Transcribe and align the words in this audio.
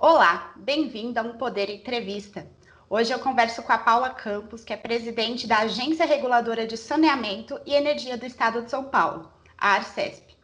Olá, 0.00 0.52
bem-vindo 0.54 1.18
a 1.18 1.24
um 1.24 1.36
Poder 1.36 1.68
Entrevista. 1.68 2.46
Hoje 2.88 3.12
eu 3.12 3.18
converso 3.18 3.64
com 3.64 3.72
a 3.72 3.78
Paula 3.78 4.10
Campos, 4.10 4.62
que 4.62 4.72
é 4.72 4.76
presidente 4.76 5.44
da 5.44 5.58
Agência 5.58 6.06
Reguladora 6.06 6.68
de 6.68 6.76
Saneamento 6.76 7.60
e 7.66 7.74
Energia 7.74 8.16
do 8.16 8.24
Estado 8.24 8.62
de 8.62 8.70
São 8.70 8.84
Paulo, 8.84 9.28
a 9.58 9.70
ARCESP. 9.70 10.36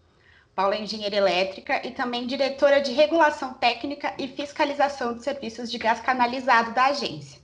Paula 0.57 0.75
é 0.75 0.83
engenheira 0.83 1.15
elétrica 1.15 1.87
e 1.87 1.93
também 1.93 2.27
diretora 2.27 2.81
de 2.81 2.91
Regulação 2.91 3.55
Técnica 3.55 4.13
e 4.19 4.27
Fiscalização 4.27 5.15
de 5.15 5.23
Serviços 5.23 5.71
de 5.71 5.79
Gás 5.79 6.01
Canalizado 6.01 6.75
da 6.75 6.87
agência. 6.87 7.41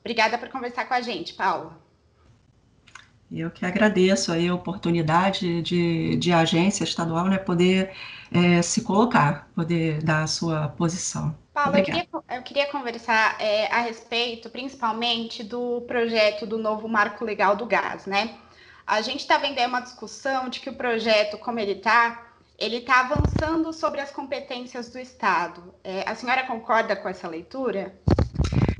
Obrigada 0.00 0.36
por 0.38 0.48
conversar 0.48 0.86
com 0.86 0.94
a 0.94 1.00
gente, 1.00 1.32
Paula. 1.34 1.80
Eu 3.34 3.50
que 3.50 3.64
agradeço 3.64 4.30
aí 4.30 4.48
a 4.48 4.54
oportunidade 4.54 5.62
de, 5.62 6.16
de 6.16 6.32
agência 6.32 6.84
estadual 6.84 7.28
né, 7.28 7.38
poder 7.38 7.92
é, 8.30 8.60
se 8.60 8.82
colocar, 8.82 9.48
poder 9.54 10.02
dar 10.02 10.24
a 10.24 10.26
sua 10.26 10.68
posição. 10.68 11.34
Paulo, 11.54 11.78
eu 11.78 11.84
queria, 11.84 12.08
eu 12.30 12.42
queria, 12.42 12.66
conversar 12.66 13.36
é, 13.40 13.66
a 13.72 13.80
respeito, 13.80 14.50
principalmente, 14.50 15.42
do 15.42 15.80
projeto 15.82 16.46
do 16.46 16.58
novo 16.58 16.86
marco 16.88 17.24
legal 17.24 17.56
do 17.56 17.66
gás, 17.66 18.06
né? 18.06 18.34
A 18.86 19.00
gente 19.00 19.20
está 19.20 19.38
vendo 19.38 19.58
aí 19.58 19.66
uma 19.66 19.80
discussão 19.80 20.48
de 20.48 20.60
que 20.60 20.68
o 20.68 20.74
projeto, 20.74 21.38
como 21.38 21.58
ele 21.58 21.72
está, 21.72 22.26
ele 22.58 22.78
está 22.78 23.00
avançando 23.00 23.72
sobre 23.72 24.00
as 24.00 24.10
competências 24.10 24.90
do 24.90 24.98
Estado. 24.98 25.74
É, 25.82 26.08
a 26.08 26.14
senhora 26.14 26.46
concorda 26.46 26.96
com 26.96 27.08
essa 27.08 27.28
leitura? 27.28 27.98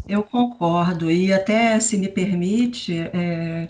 Eu 0.09 0.23
concordo, 0.23 1.11
e 1.11 1.33
até, 1.33 1.79
se 1.79 1.97
me 1.97 2.09
permite, 2.09 2.99
é, 3.15 3.69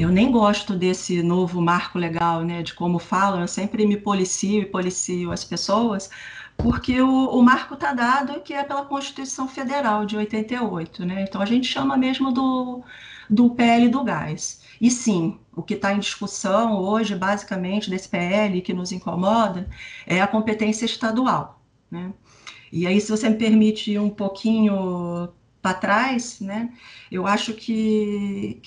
eu 0.00 0.08
nem 0.08 0.30
gosto 0.30 0.74
desse 0.74 1.22
novo 1.22 1.60
marco 1.60 1.98
legal, 1.98 2.42
né, 2.42 2.62
de 2.62 2.72
como 2.74 2.98
falam, 2.98 3.42
eu 3.42 3.48
sempre 3.48 3.86
me 3.86 3.96
policio 3.96 4.62
e 4.62 4.66
policio 4.66 5.30
as 5.30 5.44
pessoas, 5.44 6.08
porque 6.56 7.00
o, 7.02 7.28
o 7.28 7.42
marco 7.42 7.74
está 7.74 7.92
dado 7.92 8.40
que 8.40 8.54
é 8.54 8.64
pela 8.64 8.84
Constituição 8.84 9.46
Federal 9.48 10.06
de 10.06 10.16
88, 10.16 11.04
né? 11.04 11.24
Então 11.28 11.40
a 11.40 11.46
gente 11.46 11.66
chama 11.66 11.96
mesmo 11.96 12.32
do, 12.32 12.82
do 13.28 13.50
PL 13.50 13.88
do 13.88 14.02
gás. 14.04 14.62
E 14.80 14.90
sim, 14.90 15.38
o 15.54 15.62
que 15.62 15.74
está 15.74 15.92
em 15.92 15.98
discussão 15.98 16.78
hoje, 16.78 17.14
basicamente, 17.14 17.90
desse 17.90 18.08
PL 18.08 18.60
que 18.62 18.72
nos 18.72 18.92
incomoda, 18.92 19.68
é 20.06 20.20
a 20.20 20.26
competência 20.26 20.84
estadual, 20.84 21.62
né? 21.90 22.12
E 22.72 22.86
aí, 22.86 23.00
se 23.00 23.10
você 23.10 23.28
me 23.28 23.36
permite 23.36 23.92
ir 23.92 23.98
um 23.98 24.10
pouquinho 24.10 25.28
para 25.60 25.74
trás, 25.74 26.40
né? 26.40 26.72
Eu 27.10 27.26
acho 27.26 27.54
que, 27.54 28.60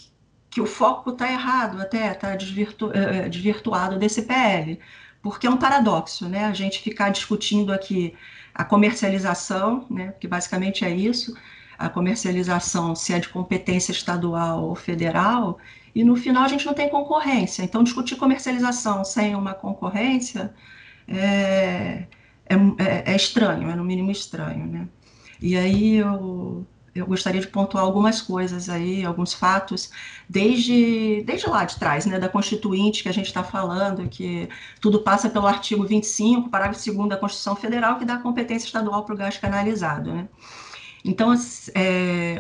que 0.54 0.62
o 0.62 0.68
foco 0.68 1.10
está 1.10 1.32
errado, 1.32 1.82
até 1.82 2.12
está 2.12 2.36
desvirtu, 2.36 2.92
é, 2.94 3.28
desvirtuado 3.28 3.98
desse 3.98 4.22
PL, 4.22 4.80
porque 5.22 5.48
é 5.48 5.50
um 5.50 5.58
paradoxo, 5.58 6.30
né? 6.30 6.46
A 6.46 6.54
gente 6.54 6.80
ficar 6.80 7.10
discutindo 7.10 7.74
aqui 7.74 8.14
a 8.54 8.64
comercialização, 8.64 9.88
né? 9.90 10.14
Que 10.20 10.28
basicamente 10.28 10.86
é 10.86 10.92
isso, 10.92 11.36
a 11.78 11.90
comercialização 11.90 12.96
se 12.96 13.14
é 13.14 13.20
de 13.20 13.30
competência 13.30 13.92
estadual 13.92 14.64
ou 14.64 14.76
federal, 14.76 15.58
e 15.96 16.04
no 16.04 16.16
final 16.16 16.44
a 16.44 16.48
gente 16.48 16.68
não 16.68 16.74
tem 16.76 16.88
concorrência. 16.88 17.64
Então, 17.64 17.84
discutir 17.84 18.16
comercialização 18.16 19.04
sem 19.04 19.36
uma 19.36 19.56
concorrência 19.56 20.54
é, 21.08 22.06
é, 22.48 22.56
é, 22.78 23.12
é 23.12 23.16
estranho, 23.16 23.72
é 23.72 23.76
no 23.76 23.84
mínimo 23.84 24.12
estranho, 24.12 24.68
né? 24.68 24.88
E 25.42 25.58
aí 25.58 25.96
eu 25.96 26.66
eu 26.96 27.08
gostaria 27.08 27.42
de 27.42 27.48
pontuar 27.48 27.84
algumas 27.84 28.22
coisas 28.22 28.70
aí, 28.70 29.04
alguns 29.04 29.34
fatos, 29.34 29.90
desde, 30.30 31.24
desde 31.26 31.48
lá 31.50 31.66
de 31.66 31.78
trás, 31.78 32.06
né, 32.06 32.20
da 32.20 32.30
Constituinte 32.30 33.02
que 33.02 33.10
a 33.10 33.14
gente 33.14 33.26
está 33.26 33.44
falando, 33.44 34.08
que 34.08 34.48
tudo 34.80 35.00
passa 35.02 35.30
pelo 35.30 35.48
artigo 35.48 35.86
25, 35.86 36.50
parágrafo 36.50 36.86
2 36.86 37.10
da 37.10 37.18
Constituição 37.18 37.56
Federal, 37.56 37.98
que 37.98 38.06
dá 38.06 38.18
competência 38.18 38.68
estadual 38.68 39.04
para 39.04 39.16
o 39.16 39.18
gás 39.18 39.38
canalizado. 39.38 40.14
Né? 40.14 40.28
Então, 41.04 41.34
é, 41.74 42.40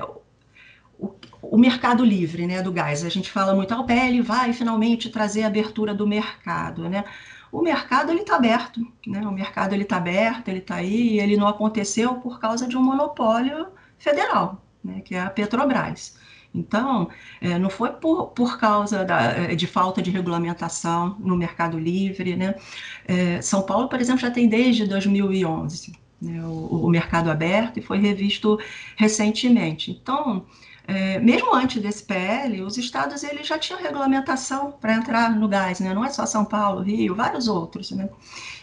o, 0.99 1.11
o, 1.41 1.57
mercado 1.57 2.05
livre 2.05 2.45
né, 2.45 2.61
do 2.61 2.71
gás, 2.71 3.03
a 3.03 3.09
gente 3.09 3.31
fala 3.31 3.55
muito, 3.55 3.73
ah, 3.73 3.79
o 3.79 3.85
PL 3.85 4.21
vai 4.21 4.53
finalmente 4.53 5.09
trazer 5.09 5.43
a 5.43 5.47
abertura 5.47 5.95
do 5.95 6.05
mercado, 6.07 6.87
né? 6.87 7.03
O 7.51 7.61
mercado 7.61 8.11
ele 8.11 8.21
está 8.21 8.35
aberto, 8.35 8.81
né? 9.05 9.21
O 9.21 9.31
mercado 9.31 9.73
ele 9.73 9.83
está 9.83 9.97
aberto, 9.97 10.47
ele 10.47 10.57
está 10.57 10.75
aí, 10.75 11.13
e 11.13 11.19
ele 11.19 11.37
não 11.37 11.47
aconteceu 11.47 12.15
por 12.15 12.39
causa 12.39 12.67
de 12.67 12.75
um 12.75 12.81
monopólio 12.81 13.67
federal, 14.03 14.61
né, 14.83 15.01
que 15.01 15.15
é 15.15 15.21
a 15.21 15.29
Petrobras. 15.29 16.17
Então, 16.53 17.09
é, 17.41 17.57
não 17.57 17.69
foi 17.69 17.89
por, 17.93 18.27
por 18.27 18.59
causa 18.59 19.03
da, 19.03 19.21
é, 19.31 19.55
de 19.55 19.65
falta 19.65 20.01
de 20.01 20.11
regulamentação 20.11 21.17
no 21.19 21.35
mercado 21.35 21.79
livre. 21.79 22.35
Né? 22.35 22.53
É, 23.07 23.41
São 23.41 23.63
Paulo, 23.63 23.87
por 23.87 23.99
exemplo, 23.99 24.21
já 24.21 24.29
tem 24.29 24.47
desde 24.47 24.85
2011 24.85 25.93
né, 26.21 26.45
o, 26.45 26.85
o, 26.85 26.89
mercado 26.89 27.31
aberto 27.31 27.79
e 27.79 27.81
foi 27.81 27.97
revisto 27.97 28.59
recentemente. 28.95 29.89
Então, 29.89 30.45
é, 30.87 31.17
mesmo 31.17 31.55
antes 31.55 31.81
desse 31.81 32.03
PL, 32.03 32.61
os 32.61 32.77
estados 32.77 33.23
eles 33.23 33.47
já 33.47 33.57
tinham 33.57 33.81
regulamentação 33.81 34.73
para 34.73 34.93
entrar 34.93 35.35
no 35.35 35.47
gás, 35.47 35.79
né? 35.79 35.91
não 35.91 36.05
é 36.05 36.09
só 36.09 36.25
São 36.25 36.45
Paulo, 36.45 36.81
Rio, 36.81 37.15
vários 37.15 37.47
outros. 37.47 37.89
Né? 37.89 38.07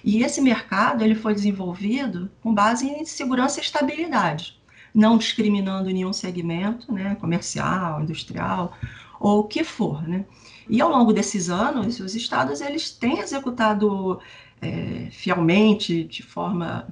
E 0.04 0.22
esse 0.22 0.40
mercado 0.40 1.02
ele 1.02 1.16
foi 1.16 1.34
desenvolvido 1.34 2.30
com 2.40 2.54
base 2.54 2.86
em 2.86 3.04
segurança 3.04 3.58
e 3.58 3.64
estabilidade 3.64 4.59
não 4.94 5.16
discriminando 5.18 5.90
nenhum 5.90 6.12
segmento, 6.12 6.92
né, 6.92 7.16
comercial, 7.20 8.02
industrial, 8.02 8.76
ou 9.18 9.40
o 9.40 9.44
que 9.44 9.64
for, 9.64 10.06
né. 10.06 10.24
E 10.68 10.80
ao 10.80 10.90
longo 10.90 11.12
desses 11.12 11.50
anos, 11.50 12.00
os 12.00 12.14
estados 12.14 12.60
eles 12.60 12.90
têm 12.90 13.18
executado 13.18 14.20
é, 14.60 15.08
fielmente, 15.10 16.04
de 16.04 16.22
forma 16.22 16.88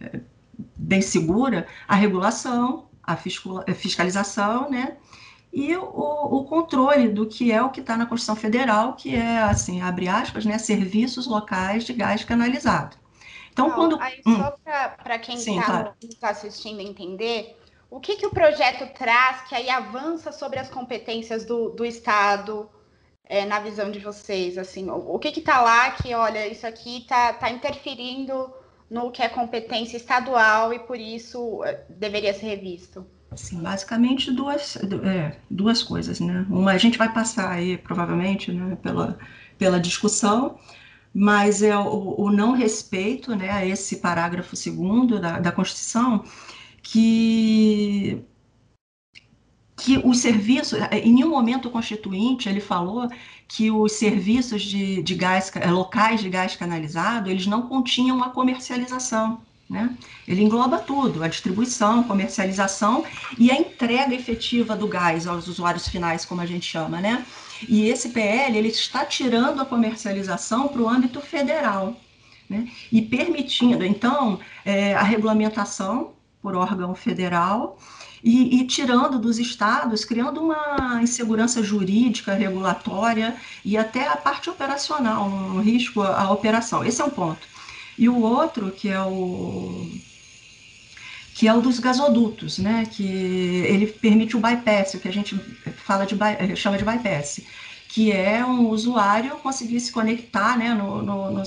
é, 0.00 0.20
bem 0.76 1.02
segura, 1.02 1.66
a 1.86 1.94
regulação, 1.94 2.86
a 3.02 3.16
fiscalização, 3.74 4.70
né, 4.70 4.96
e 5.52 5.74
o, 5.76 5.82
o, 5.82 6.44
controle 6.44 7.08
do 7.08 7.26
que 7.26 7.50
é 7.50 7.62
o 7.62 7.70
que 7.70 7.80
está 7.80 7.96
na 7.96 8.04
Constituição 8.04 8.36
Federal, 8.36 8.94
que 8.94 9.14
é, 9.14 9.38
assim, 9.38 9.80
abre 9.80 10.06
aspas, 10.06 10.44
né, 10.44 10.58
serviços 10.58 11.26
locais 11.26 11.84
de 11.84 11.92
gás 11.94 12.22
canalizado. 12.22 12.96
Então, 13.58 13.70
quando. 13.72 14.00
Aí, 14.00 14.20
hum. 14.24 14.36
só 14.36 14.54
para 15.02 15.18
quem 15.18 15.36
está 15.36 15.62
claro. 15.62 15.94
tá 16.20 16.30
assistindo 16.30 16.80
entender, 16.80 17.58
o 17.90 17.98
que, 17.98 18.16
que 18.16 18.26
o 18.26 18.30
projeto 18.30 18.92
traz 18.94 19.42
que 19.48 19.54
aí 19.54 19.68
avança 19.68 20.30
sobre 20.30 20.58
as 20.58 20.68
competências 20.68 21.44
do, 21.44 21.70
do 21.70 21.84
Estado 21.84 22.68
é, 23.24 23.44
na 23.44 23.58
visão 23.58 23.90
de 23.90 23.98
vocês? 23.98 24.56
Assim, 24.56 24.88
o, 24.88 25.14
o 25.14 25.18
que 25.18 25.36
está 25.36 25.60
lá 25.60 25.90
que, 25.90 26.14
olha, 26.14 26.46
isso 26.46 26.66
aqui 26.66 26.98
está 26.98 27.32
tá 27.32 27.50
interferindo 27.50 28.52
no 28.88 29.10
que 29.10 29.22
é 29.22 29.28
competência 29.28 29.96
estadual 29.96 30.72
e 30.72 30.78
por 30.78 30.98
isso 30.98 31.64
é, 31.64 31.84
deveria 31.88 32.32
ser 32.32 32.46
revisto? 32.46 33.04
Sim, 33.36 33.60
basicamente 33.60 34.30
duas, 34.32 34.76
é, 34.76 35.36
duas 35.50 35.82
coisas, 35.82 36.18
né? 36.20 36.46
Uma, 36.48 36.72
a 36.72 36.78
gente 36.78 36.96
vai 36.96 37.12
passar 37.12 37.50
aí, 37.50 37.76
provavelmente, 37.76 38.50
né, 38.50 38.76
pela, 38.82 39.18
pela 39.58 39.78
discussão, 39.78 40.58
mas 41.18 41.62
é 41.62 41.76
o, 41.76 42.14
o 42.16 42.30
não 42.30 42.52
respeito 42.52 43.34
né, 43.34 43.50
a 43.50 43.66
esse 43.66 43.96
parágrafo 43.96 44.54
segundo 44.54 45.18
da, 45.18 45.40
da 45.40 45.50
Constituição, 45.50 46.22
que 46.80 48.22
que 49.76 49.96
os 50.04 50.18
serviços, 50.18 50.78
em 50.90 51.12
nenhum 51.12 51.30
momento 51.30 51.68
o 51.68 51.70
constituinte 51.70 52.48
ele 52.48 52.60
falou 52.60 53.08
que 53.46 53.70
os 53.70 53.92
serviços 53.92 54.62
de, 54.62 55.02
de 55.02 55.14
gás, 55.14 55.52
locais 55.68 56.20
de 56.20 56.28
gás 56.28 56.56
canalizado, 56.56 57.30
eles 57.30 57.46
não 57.46 57.62
continham 57.62 58.22
a 58.22 58.30
comercialização. 58.30 59.40
Né? 59.70 59.96
Ele 60.26 60.42
engloba 60.42 60.78
tudo, 60.78 61.22
a 61.22 61.28
distribuição, 61.28 62.02
comercialização 62.02 63.04
e 63.38 63.50
a 63.50 63.54
entrega 63.54 64.14
efetiva 64.14 64.74
do 64.74 64.88
gás 64.88 65.26
aos 65.26 65.46
usuários 65.46 65.88
finais, 65.88 66.24
como 66.24 66.40
a 66.40 66.46
gente 66.46 66.66
chama. 66.66 67.00
Né? 67.00 67.24
E 67.66 67.88
esse 67.88 68.10
PL 68.10 68.56
ele 68.56 68.68
está 68.68 69.04
tirando 69.04 69.60
a 69.60 69.64
comercialização 69.64 70.68
para 70.68 70.82
o 70.82 70.88
âmbito 70.88 71.20
federal 71.20 71.96
né? 72.48 72.68
e 72.90 73.02
permitindo, 73.02 73.84
então, 73.84 74.38
é, 74.64 74.94
a 74.94 75.02
regulamentação 75.02 76.12
por 76.40 76.54
órgão 76.54 76.94
federal 76.94 77.78
e, 78.22 78.60
e, 78.60 78.66
tirando 78.66 79.18
dos 79.18 79.38
estados, 79.38 80.04
criando 80.04 80.40
uma 80.40 81.00
insegurança 81.02 81.62
jurídica, 81.62 82.34
regulatória 82.34 83.36
e 83.64 83.76
até 83.76 84.08
a 84.08 84.16
parte 84.16 84.50
operacional, 84.50 85.28
um 85.28 85.60
risco 85.60 86.02
à, 86.02 86.30
operação. 86.30 86.84
Esse 86.84 87.00
é 87.00 87.04
um 87.04 87.10
ponto. 87.10 87.46
E 87.96 88.08
o 88.08 88.20
outro, 88.20 88.70
que 88.70 88.88
é 88.88 89.00
o 89.00 89.88
que 91.38 91.46
é 91.46 91.54
o 91.54 91.60
dos 91.60 91.78
gasodutos, 91.78 92.58
né? 92.58 92.84
Que 92.90 93.04
ele 93.04 93.86
permite 93.86 94.36
o 94.36 94.40
bypass, 94.40 94.94
o 94.94 94.98
que 94.98 95.06
a 95.06 95.12
gente 95.12 95.36
fala 95.76 96.04
de 96.04 96.16
chama 96.56 96.76
de 96.76 96.84
bypass, 96.84 97.40
que 97.88 98.10
é 98.10 98.44
um 98.44 98.68
usuário 98.70 99.36
conseguir 99.36 99.78
se 99.78 99.92
conectar, 99.92 100.58
né? 100.58 100.74
No, 100.74 101.00
no, 101.00 101.30
no 101.30 101.42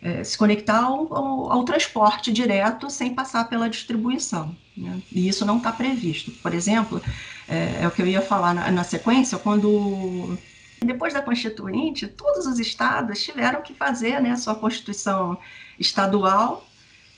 é, 0.00 0.22
se 0.22 0.38
conectar 0.38 0.84
ao, 0.84 1.12
ao, 1.12 1.52
ao, 1.52 1.64
transporte 1.64 2.32
direto 2.32 2.88
sem 2.88 3.12
passar 3.12 3.48
pela 3.48 3.68
distribuição. 3.68 4.54
Né? 4.76 5.00
E 5.10 5.26
isso 5.26 5.44
não 5.44 5.56
está 5.56 5.72
previsto. 5.72 6.30
Por 6.30 6.54
exemplo, 6.54 7.02
é, 7.48 7.80
é, 7.80 7.88
o 7.88 7.90
que 7.90 8.00
eu 8.00 8.06
ia 8.06 8.22
falar 8.22 8.54
na, 8.54 8.70
na 8.70 8.84
sequência, 8.84 9.38
quando 9.38 10.38
depois 10.80 11.12
da 11.12 11.20
Constituinte, 11.20 12.06
todos 12.06 12.46
os 12.46 12.60
estados 12.60 13.24
tiveram 13.24 13.60
que 13.60 13.74
fazer 13.74 14.20
né, 14.20 14.36
sua 14.36 14.54
Constituição 14.54 15.36
estadual 15.80 16.64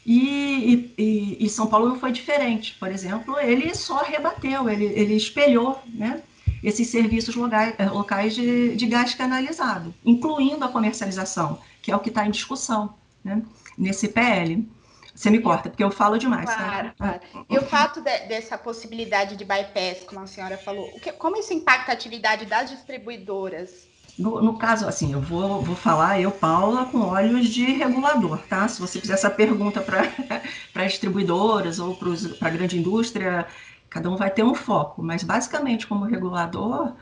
E, 0.09 0.95
e, 0.97 1.05
e, 1.47 1.51
São 1.51 1.67
Paulo 1.67 1.89
não 1.89 1.99
foi 1.99 2.13
diferente. 2.13 2.75
Por 2.79 2.91
exemplo, 2.91 3.39
ele 3.39 3.75
só 3.75 4.03
rebateu, 4.03 4.69
ele, 4.69 4.87
ele 4.87 5.15
espelhou 5.15 5.81
né, 5.87 6.23
esses 6.63 6.89
serviços 6.89 7.35
locais, 7.35 7.75
eh, 7.79 7.89
locais 7.89 8.35
de, 8.35 8.75
de, 8.77 8.87
gás 8.87 9.15
canalizado, 9.15 9.95
incluindo 10.05 10.65
a 10.65 10.69
comercialização, 10.69 11.61
que 11.81 11.91
é 11.91 11.97
o 11.97 12.01
que 12.01 12.09
está 12.09 12.27
em 12.27 12.31
discussão 12.31 12.95
né, 13.25 13.43
nesse 13.79 14.09
PL. 14.09 14.69
Você 15.15 15.31
me 15.31 15.41
corta, 15.41 15.71
porque 15.71 15.83
eu 15.83 15.91
falo 15.91 16.19
demais. 16.19 16.45
Claro, 16.45 16.89
tá? 16.89 16.95
claro. 16.99 17.47
E 17.49 17.57
o 17.57 17.63
fato 17.63 18.03
de, 18.03 18.19
dessa 18.27 18.59
possibilidade 18.59 19.35
de 19.35 19.45
bypass, 19.47 20.05
como 20.07 20.21
a 20.21 20.27
senhora 20.27 20.59
falou, 20.59 20.91
que, 21.01 21.11
como 21.13 21.37
isso 21.39 21.55
impacta 21.55 21.93
a 21.93 21.95
atividade 21.95 22.45
das 22.45 22.69
distribuidoras? 22.69 23.89
No, 24.19 24.41
no, 24.43 24.57
caso, 24.57 24.87
assim, 24.89 25.13
eu 25.13 25.21
vou, 25.21 25.63
vou 25.63 25.77
falar, 25.77 26.21
eu, 26.21 26.31
Paula, 26.31 26.87
com 26.87 26.99
olhos 27.01 27.49
de 27.49 27.65
regulador, 27.65 28.39
tá? 28.49 28.67
Se 28.67 28.81
você 28.81 28.99
fizer 28.99 29.13
essa 29.13 29.29
pergunta 29.29 29.81
para 29.83 30.87
distribuidoras 30.87 31.79
ou 31.79 31.95
para 31.95 32.09
a 32.41 32.51
grande 32.51 32.79
indústria, 32.79 33.47
cada 33.91 34.11
um 34.11 34.17
vai 34.17 34.31
ter 34.31 34.43
um 34.43 34.55
foco, 34.55 35.03
mas 35.03 35.23
basicamente, 35.23 35.87
como 35.87 36.05
regulador, 36.05 36.95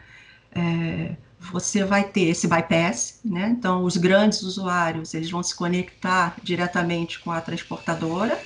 é, 0.52 1.16
você 1.38 1.84
vai 1.84 2.04
ter 2.04 2.22
esse 2.22 2.48
bypass, 2.48 3.20
né? 3.24 3.48
Então, 3.56 3.84
os 3.84 3.96
grandes 3.96 4.42
usuários 4.42 5.14
eles 5.14 5.30
vão 5.30 5.42
se 5.42 5.54
conectar 5.54 6.34
diretamente 6.42 7.20
com 7.20 7.30
a 7.30 7.40
transportadora, 7.40 8.40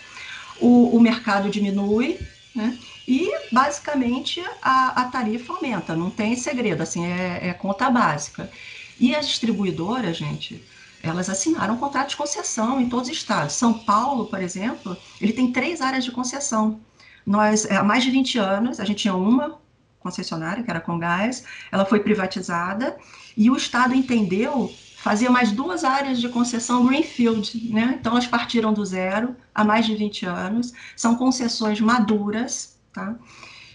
o, 0.60 0.96
o 0.96 1.00
mercado 1.00 1.48
diminui, 1.48 2.18
né? 2.54 2.78
E 3.06 3.30
basicamente 3.52 4.42
a, 4.62 5.02
a, 5.02 5.04
tarifa 5.06 5.52
aumenta, 5.52 5.94
não 5.94 6.10
tem 6.10 6.36
segredo, 6.36 6.82
assim, 6.82 7.06
é, 7.06 7.48
é 7.48 7.54
conta 7.54 7.90
básica. 7.90 8.50
E 8.98 9.14
as 9.14 9.26
distribuidoras, 9.28 10.16
gente, 10.16 10.62
elas 11.02 11.30
assinaram 11.30 11.74
um 11.74 11.78
contrato 11.78 12.10
de 12.10 12.16
concessão 12.16 12.80
em 12.80 12.88
todos 12.88 13.08
os 13.08 13.16
estados. 13.16 13.54
São 13.54 13.72
Paulo, 13.72 14.26
por 14.26 14.42
exemplo, 14.42 14.96
ele 15.20 15.32
tem 15.32 15.52
três 15.52 15.80
áreas 15.80 16.04
de 16.04 16.10
concessão. 16.10 16.80
Nós, 17.24 17.66
há 17.66 17.82
mais 17.82 18.02
de 18.02 18.10
20 18.10 18.38
anos, 18.38 18.80
a 18.80 18.84
gente 18.84 19.02
tinha 19.02 19.14
uma 19.14 19.58
concessionária, 20.00 20.62
que 20.62 20.70
era 20.70 20.80
com 20.80 20.98
gás, 20.98 21.44
ela 21.70 21.84
foi 21.84 22.00
privatizada 22.00 22.96
e 23.36 23.50
o 23.50 23.56
Estado 23.56 23.94
entendeu 23.94 24.72
fazer 24.98 25.28
mais 25.28 25.52
duas 25.52 25.84
áreas 25.84 26.20
de 26.20 26.28
concessão 26.28 26.84
Greenfield, 26.86 27.72
né? 27.72 27.96
Então 28.00 28.12
elas 28.12 28.26
partiram 28.26 28.72
do 28.72 28.84
zero 28.84 29.36
há 29.54 29.64
mais 29.64 29.86
de 29.86 29.94
20 29.94 30.26
anos, 30.26 30.72
são 30.96 31.14
concessões 31.14 31.80
maduras, 31.80 32.76
tá? 32.92 33.14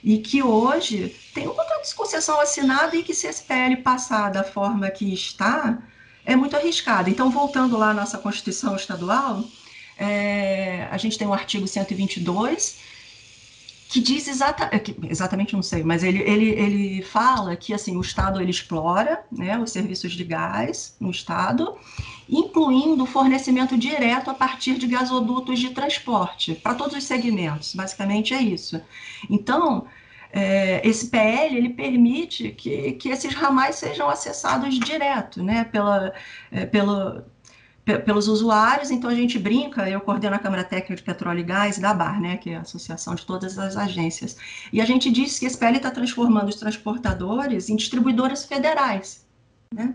E 0.04 0.18
que 0.18 0.44
hoje 0.44 1.16
tem 1.34 1.48
um 1.48 1.54
contrato 1.54 1.88
de 1.88 1.96
concessão 1.96 2.42
assinado 2.42 2.96
e 2.98 3.04
que 3.04 3.14
se 3.14 3.26
esse 3.26 3.42
PL 3.44 3.78
passar 3.78 4.32
da 4.32 4.44
forma 4.44 4.92
que 4.92 5.14
está, 5.14 5.78
é 6.26 6.36
muito 6.36 6.58
arriscado. 6.58 7.10
Então, 7.10 7.30
voltando 7.30 7.78
lá 7.78 7.92
à 7.92 7.94
nossa 7.94 8.18
Constituição 8.18 8.76
Estadual, 8.76 9.46
é, 9.98 10.90
a 10.92 10.98
gente 10.98 11.18
tem 11.18 11.26
o 11.26 11.34
artigo 11.34 11.66
122, 11.66 12.80
que 13.94 14.00
diz 14.00 14.28
exata, 14.28 14.72
é 14.76 14.82
exatamente 15.08 15.54
não 15.54 15.62
sei, 15.62 15.84
mas 15.84 16.04
ele, 16.04 16.18
ele, 16.24 16.50
ele 16.50 17.04
fala 17.04 17.56
que 17.56 17.76
assim 17.76 17.96
o 17.96 18.02
Estado 18.02 18.42
ele 18.42 18.50
explora 18.50 19.24
né, 19.32 19.56
os 19.60 19.70
serviços 19.70 20.14
de 20.14 20.24
gás 20.24 20.96
no 21.00 21.12
Estado, 21.12 21.76
incluindo 22.28 23.04
o 23.04 23.06
fornecimento 23.06 23.78
direto 23.78 24.32
a 24.32 24.34
partir 24.34 24.80
de 24.80 24.88
gasodutos 24.88 25.60
de 25.60 25.70
transporte 25.70 26.56
para 26.56 26.74
todos 26.74 26.98
os 26.98 27.04
segmentos. 27.04 27.76
Basicamente 27.76 28.34
é 28.34 28.42
isso. 28.42 28.82
Então 29.30 29.86
é, 30.32 30.82
esse 30.84 31.12
PL 31.12 31.56
ele 31.56 31.70
permite 31.70 32.50
que, 32.50 32.94
que 32.94 33.10
esses 33.10 33.36
ramais 33.36 33.76
sejam 33.76 34.10
acessados 34.10 34.74
direto, 34.80 35.44
né, 35.44 35.66
pela, 35.66 36.12
é, 36.52 36.66
pela, 36.66 37.28
pelos 37.86 38.28
usuários, 38.30 38.92
então 38.92 39.10
a 39.10 39.16
gente 39.16 39.38
brinca, 39.38 39.90
eu 39.90 40.00
coordeno 40.00 40.36
a 40.36 40.40
Câmara 40.40 40.64
Técnica 40.64 40.96
de 40.96 41.04
Petróleo 41.04 41.42
e 41.42 41.44
Gás 41.44 41.78
da 41.78 41.94
BAR, 41.94 42.22
né, 42.22 42.38
que 42.38 42.52
é 42.52 42.58
a 42.58 42.62
associação 42.62 43.14
de 43.14 43.26
todas 43.26 43.60
as 43.60 43.76
agências, 43.76 44.38
e 44.72 44.80
a 44.80 44.86
gente 44.86 45.12
diz 45.12 45.38
que 45.38 45.46
esse 45.46 45.58
PL 45.58 45.78
está 45.78 45.92
transformando 45.92 46.48
os 46.48 46.56
transportadores 46.56 47.68
em 47.70 47.76
distribuidoras 47.76 48.46
federais, 48.46 49.26
né, 49.74 49.94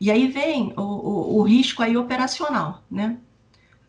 e 0.00 0.10
aí 0.10 0.28
vem 0.28 0.72
o, 0.76 0.82
o, 0.82 1.38
o 1.38 1.42
risco 1.42 1.82
aí 1.82 1.96
operacional, 1.96 2.84
né, 2.88 3.16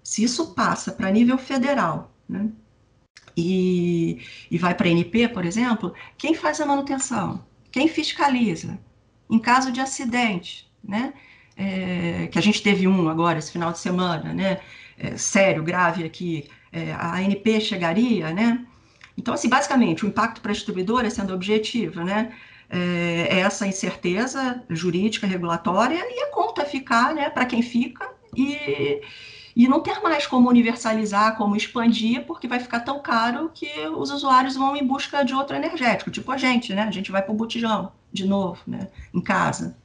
se 0.03 0.23
isso 0.23 0.55
passa 0.55 0.91
para 0.91 1.11
nível 1.11 1.37
federal, 1.37 2.11
né, 2.27 2.49
e, 3.37 4.19
e 4.49 4.57
vai 4.57 4.73
para 4.73 4.87
a 4.87 4.89
NP, 4.89 5.27
por 5.27 5.45
exemplo, 5.45 5.93
quem 6.17 6.33
faz 6.33 6.59
a 6.59 6.65
manutenção? 6.65 7.45
Quem 7.71 7.87
fiscaliza? 7.87 8.79
Em 9.29 9.37
caso 9.37 9.71
de 9.71 9.79
acidente, 9.79 10.67
né, 10.83 11.13
é, 11.57 12.27
que 12.27 12.37
a 12.37 12.41
gente 12.41 12.61
teve 12.61 12.87
um 12.87 13.09
agora 13.09 13.39
esse 13.39 13.51
final 13.51 13.71
de 13.71 13.79
semana, 13.79 14.33
né? 14.33 14.59
É, 14.97 15.17
sério, 15.17 15.63
grave 15.63 16.03
aqui, 16.03 16.49
é, 16.71 16.91
a 16.93 17.15
ANP 17.15 17.59
chegaria, 17.59 18.31
né? 18.31 18.65
Então, 19.17 19.33
assim, 19.33 19.49
basicamente, 19.49 20.05
o 20.05 20.07
impacto 20.07 20.41
para 20.41 20.51
a 20.51 20.53
distribuidora, 20.53 21.09
sendo 21.09 21.33
objetivo, 21.33 22.03
né? 22.03 22.31
É, 22.69 23.27
é 23.31 23.39
essa 23.39 23.65
incerteza 23.65 24.63
jurídica, 24.69 25.25
regulatória, 25.25 25.99
e 26.09 26.19
a 26.23 26.31
conta 26.31 26.65
ficar, 26.65 27.13
né, 27.15 27.29
para 27.29 27.45
quem 27.45 27.61
fica, 27.61 28.09
e, 28.35 29.01
e 29.55 29.67
não 29.67 29.79
ter 29.79 30.01
mais 30.01 30.27
como 30.27 30.49
universalizar, 30.49 31.37
como 31.37 31.55
expandir, 31.55 32.25
porque 32.25 32.47
vai 32.47 32.59
ficar 32.59 32.81
tão 32.81 32.99
caro 33.01 33.49
que 33.53 33.71
os 33.95 34.11
usuários 34.11 34.55
vão 34.55 34.75
em 34.75 34.85
busca 34.85 35.23
de 35.23 35.33
outro 35.33 35.55
energético, 35.55 36.11
tipo 36.11 36.31
a 36.31 36.37
gente, 36.37 36.73
né? 36.73 36.83
A 36.83 36.91
gente 36.91 37.11
vai 37.11 37.21
para 37.21 37.31
o 37.31 37.35
botijão 37.35 37.91
de 38.11 38.25
novo, 38.25 38.59
né? 38.67 38.89
Em 39.13 39.21
casa. 39.21 39.77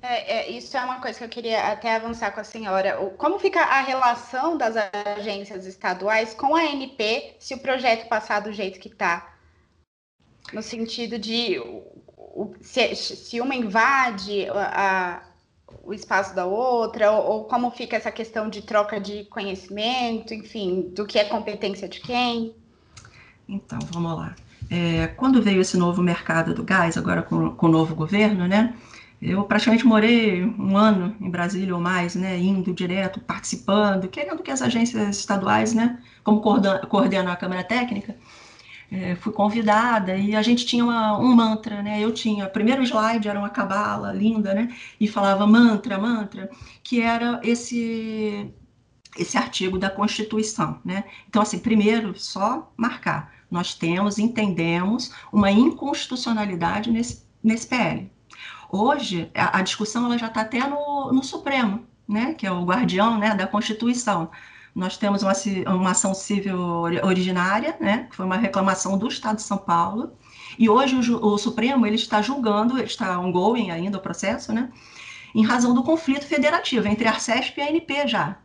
É, 0.00 0.36
é, 0.36 0.50
isso 0.50 0.76
é 0.76 0.84
uma 0.84 1.00
coisa 1.00 1.18
que 1.18 1.24
eu 1.24 1.28
queria 1.28 1.72
até 1.72 1.96
avançar 1.96 2.30
com 2.32 2.40
a 2.40 2.44
senhora. 2.44 2.96
Como 3.18 3.38
fica 3.38 3.60
a 3.60 3.80
relação 3.80 4.56
das 4.56 4.74
agências 5.18 5.66
estaduais 5.66 6.32
com 6.32 6.54
a 6.54 6.60
ANP 6.60 7.34
se 7.40 7.54
o 7.54 7.58
projeto 7.58 8.08
passar 8.08 8.40
do 8.40 8.52
jeito 8.52 8.78
que 8.78 8.88
está? 8.88 9.34
No 10.52 10.62
sentido 10.62 11.18
de 11.18 11.60
se, 12.60 12.94
se, 12.94 13.40
uma 13.40 13.54
invade 13.54 14.46
a, 14.50 15.22
o 15.82 15.92
espaço 15.92 16.34
da 16.34 16.46
outra, 16.46 17.10
ou, 17.10 17.32
ou, 17.32 17.44
como 17.44 17.70
fica 17.70 17.96
essa 17.96 18.12
questão 18.12 18.48
de 18.48 18.62
troca 18.62 19.00
de 19.00 19.24
conhecimento, 19.24 20.34
enfim, 20.34 20.92
do 20.94 21.06
que 21.06 21.18
é 21.18 21.24
competência 21.24 21.88
de 21.88 22.00
quem? 22.00 22.54
Então, 23.48 23.78
vamos 23.90 24.16
lá. 24.16 24.34
É, 24.70 25.08
quando 25.08 25.42
veio 25.42 25.60
esse 25.60 25.76
novo 25.76 26.02
mercado 26.02 26.54
do 26.54 26.62
gás, 26.62 26.96
agora 26.96 27.22
com, 27.22 27.54
com 27.54 27.66
o 27.66 27.70
novo 27.70 27.94
governo, 27.94 28.46
né? 28.46 28.74
Eu 29.20 29.44
praticamente 29.44 29.86
morei 29.86 30.44
um 30.44 30.76
ano 30.76 31.16
em 31.20 31.30
Brasília 31.30 31.74
ou 31.74 31.80
mais, 31.80 32.14
né, 32.14 32.38
indo 32.38 32.74
direto, 32.74 33.20
participando, 33.20 34.08
querendo 34.08 34.42
que 34.42 34.50
as 34.50 34.60
agências 34.60 35.18
estaduais, 35.18 35.72
né, 35.72 35.98
como 36.22 36.40
coordeno 36.40 37.30
a 37.30 37.36
Câmara 37.36 37.64
Técnica, 37.64 38.16
é, 38.90 39.14
fui 39.16 39.32
convidada 39.32 40.16
e 40.16 40.36
a 40.36 40.42
gente 40.42 40.66
tinha 40.66 40.84
uma, 40.84 41.18
um 41.18 41.34
mantra, 41.34 41.82
né, 41.82 42.00
eu 42.00 42.12
tinha, 42.12 42.46
primeiro 42.48 42.82
slide 42.82 43.28
era 43.28 43.38
uma 43.38 43.48
cabala 43.50 44.12
linda, 44.12 44.52
né, 44.54 44.74
e 45.00 45.08
falava 45.08 45.46
mantra, 45.46 45.98
mantra, 45.98 46.50
que 46.82 47.00
era 47.00 47.40
esse 47.42 48.52
esse 49.16 49.38
artigo 49.38 49.78
da 49.78 49.88
Constituição, 49.90 50.80
né? 50.84 51.04
Então, 51.28 51.40
assim, 51.40 51.58
primeiro, 51.58 52.18
só 52.18 52.72
marcar, 52.76 53.32
nós 53.50 53.74
temos, 53.74 54.18
entendemos 54.18 55.12
uma 55.32 55.50
inconstitucionalidade 55.50 56.90
nesse, 56.90 57.24
nesse 57.42 57.66
PL, 57.68 58.10
Hoje, 58.70 59.30
a, 59.34 59.58
a 59.58 59.62
discussão 59.62 60.06
ela 60.06 60.18
já 60.18 60.26
está 60.26 60.40
até 60.42 60.66
no, 60.66 61.12
no 61.12 61.22
Supremo, 61.22 61.86
né, 62.08 62.34
que 62.34 62.46
é 62.46 62.52
o 62.52 62.64
guardião 62.64 63.18
né, 63.18 63.34
da 63.34 63.46
Constituição. 63.46 64.30
Nós 64.74 64.96
temos 64.96 65.22
uma, 65.22 65.32
uma 65.74 65.90
ação 65.92 66.14
civil 66.14 66.58
originária, 67.04 67.76
né, 67.80 68.06
que 68.10 68.16
foi 68.16 68.26
uma 68.26 68.36
reclamação 68.36 68.98
do 68.98 69.08
Estado 69.08 69.36
de 69.36 69.42
São 69.42 69.58
Paulo, 69.58 70.12
e 70.58 70.68
hoje 70.68 70.96
o, 71.12 71.24
o 71.24 71.38
Supremo 71.38 71.86
ele 71.86 71.96
está 71.96 72.20
julgando, 72.20 72.76
ele 72.76 72.86
está 72.86 73.18
ongoing 73.18 73.70
ainda 73.70 73.98
o 73.98 74.00
processo, 74.00 74.52
né, 74.52 74.70
em 75.34 75.44
razão 75.44 75.74
do 75.74 75.82
conflito 75.82 76.26
federativo 76.26 76.86
entre 76.86 77.08
a 77.08 77.12
Arcesp 77.12 77.58
e 77.58 77.62
a 77.62 77.68
ANP 77.68 78.08
já. 78.08 78.36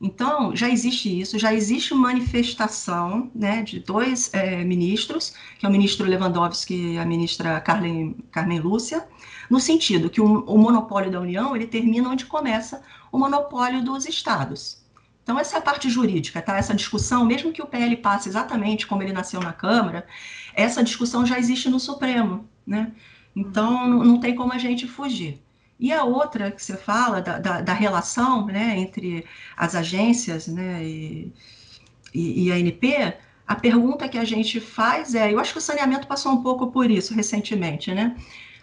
Então, 0.00 0.54
já 0.54 0.68
existe 0.68 1.20
isso, 1.20 1.38
já 1.38 1.54
existe 1.54 1.94
manifestação 1.94 3.30
né, 3.34 3.62
de 3.62 3.80
dois 3.80 4.32
é, 4.34 4.62
ministros, 4.62 5.34
que 5.58 5.64
é 5.64 5.68
o 5.68 5.72
ministro 5.72 6.06
Lewandowski 6.06 6.92
e 6.92 6.98
a 6.98 7.04
ministra 7.06 7.60
Carmen, 7.62 8.14
Carmen 8.30 8.60
Lúcia, 8.60 9.08
no 9.48 9.58
sentido 9.58 10.10
que 10.10 10.20
o, 10.20 10.44
o 10.44 10.58
monopólio 10.58 11.10
da 11.10 11.20
União 11.20 11.56
ele 11.56 11.66
termina 11.66 12.10
onde 12.10 12.26
começa 12.26 12.82
o 13.10 13.18
monopólio 13.18 13.82
dos 13.82 14.06
estados. 14.06 14.84
Então, 15.22 15.38
essa 15.38 15.56
é 15.56 15.58
a 15.58 15.62
parte 15.62 15.88
jurídica, 15.88 16.42
tá? 16.42 16.56
Essa 16.56 16.74
discussão, 16.74 17.24
mesmo 17.24 17.50
que 17.50 17.62
o 17.62 17.66
PL 17.66 17.96
passe 17.96 18.28
exatamente 18.28 18.86
como 18.86 19.02
ele 19.02 19.12
nasceu 19.12 19.40
na 19.40 19.52
Câmara, 19.52 20.06
essa 20.54 20.84
discussão 20.84 21.26
já 21.26 21.38
existe 21.38 21.68
no 21.68 21.80
Supremo, 21.80 22.46
né? 22.66 22.92
Então, 23.34 23.88
não, 23.88 24.04
não 24.04 24.20
tem 24.20 24.34
como 24.34 24.52
a 24.52 24.58
gente 24.58 24.86
fugir. 24.86 25.42
E 25.78 25.92
a 25.92 26.04
outra 26.04 26.50
que 26.50 26.62
você 26.62 26.76
fala, 26.76 27.20
da, 27.20 27.38
da, 27.38 27.60
da 27.60 27.72
relação 27.74 28.46
né, 28.46 28.78
entre 28.78 29.26
as 29.56 29.74
agências 29.74 30.46
né, 30.48 30.82
e, 30.82 31.32
e, 32.14 32.46
e, 32.46 32.52
a 32.52 32.54
ANP, 32.54 33.14
a 33.46 33.54
pergunta 33.54 34.08
que 34.08 34.18
a 34.18 34.24
gente 34.24 34.58
faz 34.58 35.14
é, 35.14 35.32
eu 35.32 35.38
acho 35.38 35.52
que 35.52 35.58
o 35.58 35.62
saneamento 35.62 36.06
passou 36.06 36.32
um 36.32 36.42
pouco 36.42 36.68
por 36.68 36.90
isso 36.90 37.14
recentemente, 37.14 37.94
né? 37.94 38.16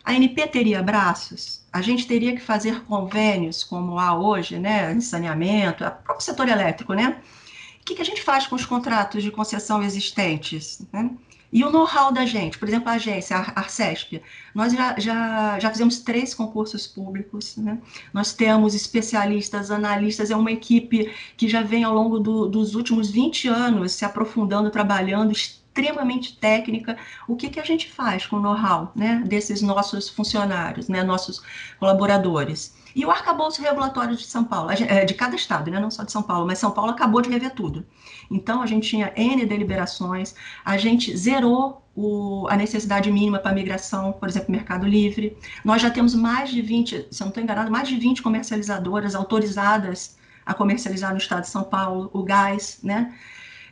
A 0.03 0.11
ANP 0.11 0.47
teria 0.47 0.83
braços? 0.83 1.63
A 1.71 1.81
gente 1.81 2.05
teria 2.05 2.35
que 2.35 2.41
fazer 2.41 2.83
convênios, 2.83 3.63
como 3.63 3.97
há 3.97 4.17
hoje, 4.17 4.59
né, 4.59 4.91
em 4.91 4.99
saneamento, 4.99 5.85
o 5.85 5.91
próprio 5.91 6.25
setor 6.25 6.49
elétrico, 6.49 6.93
né, 6.93 7.21
O 7.81 7.85
que, 7.85 7.95
que 7.95 8.01
a 8.01 8.05
gente 8.05 8.21
faz 8.21 8.45
com 8.47 8.55
os 8.55 8.65
contratos 8.65 9.23
de 9.23 9.31
concessão 9.31 9.81
existentes? 9.81 10.85
Né? 10.91 11.09
E 11.53 11.63
o 11.63 11.69
know-how 11.69 12.11
da 12.11 12.25
gente, 12.25 12.57
por 12.57 12.67
exemplo, 12.67 12.89
a 12.89 12.93
agência, 12.93 13.37
a 13.37 13.59
Arcesp, 13.59 14.19
nós 14.55 14.73
já, 14.73 14.99
já, 14.99 15.59
já 15.59 15.69
fizemos 15.69 15.99
três 15.99 16.33
concursos 16.33 16.87
públicos, 16.87 17.55
né? 17.57 17.77
nós 18.11 18.33
temos 18.33 18.73
especialistas, 18.73 19.69
analistas, 19.69 20.31
é 20.31 20.35
uma 20.35 20.51
equipe 20.51 21.13
que 21.37 21.47
já 21.47 21.61
vem 21.61 21.83
ao 21.83 21.93
longo 21.93 22.19
do, 22.19 22.47
dos 22.47 22.73
últimos 22.73 23.11
20 23.11 23.47
anos 23.49 23.91
se 23.91 24.03
aprofundando, 24.03 24.71
trabalhando, 24.71 25.31
extremamente 25.73 26.37
técnica. 26.37 26.95
O 27.27 27.35
que, 27.35 27.49
que 27.49 27.59
a 27.59 27.63
gente 27.63 27.91
faz 27.91 28.25
com 28.27 28.37
o 28.37 28.39
know-how 28.39 28.91
né, 28.95 29.23
desses 29.25 29.61
nossos 29.61 30.07
funcionários, 30.07 30.87
né, 30.87 31.03
nossos 31.03 31.41
colaboradores? 31.79 32.75
E 32.95 33.03
o 33.03 33.09
arcabouço 33.09 33.59
regulatório 33.59 34.15
de 34.15 34.23
São 34.23 34.43
Paulo, 34.43 34.69
é, 34.69 35.03
de 35.03 35.15
cada 35.15 35.35
estado, 35.35 35.71
né? 35.71 35.79
não 35.79 35.89
só 35.89 36.03
de 36.03 36.11
São 36.11 36.21
Paulo, 36.21 36.45
mas 36.45 36.59
São 36.59 36.69
Paulo 36.69 36.91
acabou 36.91 37.21
de 37.21 37.29
rever 37.29 37.49
tudo. 37.51 37.83
Então, 38.29 38.61
a 38.61 38.67
gente 38.67 38.87
tinha 38.87 39.11
N 39.15 39.43
deliberações, 39.47 40.35
a 40.63 40.77
gente 40.77 41.17
zerou 41.17 41.83
o, 41.95 42.45
a 42.49 42.55
necessidade 42.55 43.11
mínima 43.11 43.39
para 43.39 43.51
migração, 43.51 44.13
por 44.13 44.29
exemplo, 44.29 44.51
Mercado 44.51 44.85
Livre. 44.85 45.35
Nós 45.65 45.81
já 45.81 45.89
temos 45.89 46.13
mais 46.13 46.51
de 46.51 46.61
20, 46.61 47.07
se 47.09 47.23
eu 47.23 47.25
não 47.25 47.29
estou 47.29 47.43
enganado, 47.43 47.71
mais 47.71 47.87
de 47.87 47.95
20 47.95 48.21
comercializadoras 48.21 49.15
autorizadas 49.15 50.15
a 50.45 50.53
comercializar 50.53 51.11
no 51.11 51.17
estado 51.17 51.41
de 51.41 51.49
São 51.49 51.63
Paulo 51.63 52.11
o 52.13 52.21
gás, 52.21 52.79
né? 52.83 53.11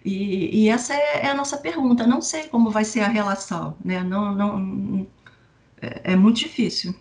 E, 0.04 0.64
e 0.64 0.70
essa 0.70 0.94
é, 0.94 1.26
é, 1.26 1.28
a 1.30 1.34
nossa 1.34 1.58
pergunta. 1.58 2.08
Não 2.08 2.22
sei 2.22 2.48
como 2.48 2.70
vai 2.70 2.84
ser 2.84 3.02
a 3.02 3.08
relação, 3.08 3.76
né? 3.84 4.04
Não, 4.04 4.34
não, 4.34 5.08
é, 5.82 6.14
é 6.14 6.16
muito 6.16 6.38
difícil. 6.38 6.96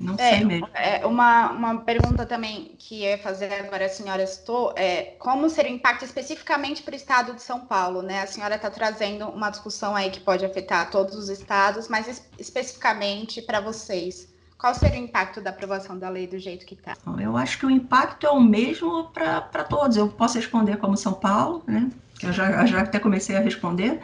Não 0.00 0.14
é, 0.14 0.30
sei 0.30 0.44
mesmo. 0.44 0.68
É, 0.74 1.06
uma, 1.06 1.52
uma 1.52 1.78
pergunta 1.80 2.26
também 2.26 2.74
que 2.78 3.04
eu 3.04 3.10
ia 3.10 3.18
fazer 3.18 3.52
agora, 3.52 3.86
a 3.86 3.88
senhora 3.88 4.22
estou, 4.22 4.72
é 4.76 5.14
como 5.18 5.48
seria 5.48 5.70
o 5.70 5.74
impacto 5.74 6.04
especificamente 6.04 6.82
para 6.82 6.92
o 6.92 6.96
estado 6.96 7.34
de 7.34 7.42
São 7.42 7.60
Paulo, 7.60 8.02
né? 8.02 8.22
A 8.22 8.26
senhora 8.26 8.56
está 8.56 8.68
trazendo 8.68 9.28
uma 9.28 9.50
discussão 9.50 9.94
aí 9.94 10.10
que 10.10 10.18
pode 10.18 10.44
afetar 10.44 10.90
todos 10.90 11.14
os 11.14 11.28
estados, 11.28 11.86
mas 11.88 12.08
es 12.08 12.26
especificamente 12.38 13.40
para 13.40 13.60
vocês. 13.60 14.32
Qual 14.58 14.74
seria 14.74 15.00
o 15.00 15.04
impacto 15.04 15.40
da 15.40 15.50
aprovação 15.50 15.98
da 15.98 16.08
lei 16.08 16.26
do 16.26 16.38
jeito 16.38 16.64
que 16.64 16.74
está? 16.74 16.96
Eu 17.20 17.36
acho 17.36 17.58
que 17.58 17.66
o 17.66 17.70
impacto 17.70 18.26
é 18.26 18.30
o 18.30 18.40
mesmo 18.40 19.10
para 19.10 19.64
todos. 19.64 19.96
Eu 19.96 20.08
posso 20.08 20.36
responder 20.36 20.76
como 20.76 20.96
São 20.96 21.14
Paulo, 21.14 21.64
né? 21.66 21.90
Eu 22.26 22.32
já, 22.32 22.64
já 22.66 22.80
até 22.80 22.98
comecei 22.98 23.36
a 23.36 23.40
responder 23.40 24.00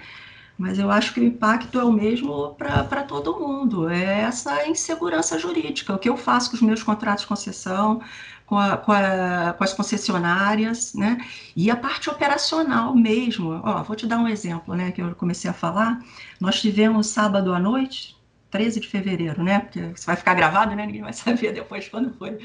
mas 0.59 0.77
eu 0.77 0.91
acho 0.91 1.15
que 1.15 1.21
o 1.21 1.25
impacto 1.25 1.79
é 1.79 1.85
o 1.85 1.93
mesmo 1.93 2.53
para 2.57 3.05
todo 3.05 3.39
mundo. 3.39 3.89
É 3.89 4.23
essa 4.23 4.67
insegurança 4.69 5.39
jurídica. 5.39 5.95
O 5.95 5.99
que 5.99 6.09
eu 6.09 6.17
faço 6.17 6.51
com 6.51 6.57
os 6.57 6.63
meus 6.63 6.83
contratos 6.83 7.23
de 7.23 7.29
concessão, 7.29 8.03
com, 8.45 8.59
a, 8.59 8.77
com, 8.77 8.91
a, 8.91 9.55
com 9.57 9.63
as 9.63 9.73
concessionárias, 9.73 10.95
né? 10.95 11.19
E 11.55 11.71
a 11.71 11.77
parte 11.77 12.11
operacional 12.11 12.93
mesmo. 12.93 13.61
Ó, 13.63 13.85
vou 13.85 13.95
te 13.95 14.05
dar 14.05 14.19
um 14.19 14.27
exemplo, 14.27 14.75
né? 14.75 14.91
Que 14.91 15.01
eu 15.01 15.15
comecei 15.15 15.49
a 15.49 15.55
falar. 15.55 16.01
Nós 16.41 16.61
tivemos 16.61 17.07
sábado 17.07 17.55
à 17.55 17.61
noite, 17.61 18.17
13 18.51 18.81
de 18.81 18.89
fevereiro, 18.89 19.45
né? 19.45 19.61
Porque 19.61 19.79
isso 19.79 20.07
vai 20.07 20.17
ficar 20.17 20.35
gravado, 20.35 20.75
né? 20.75 20.85
Ninguém 20.85 21.03
vai 21.03 21.13
saber 21.15 21.53
depois 21.53 21.89
quando 21.89 22.13
foi. 22.15 22.37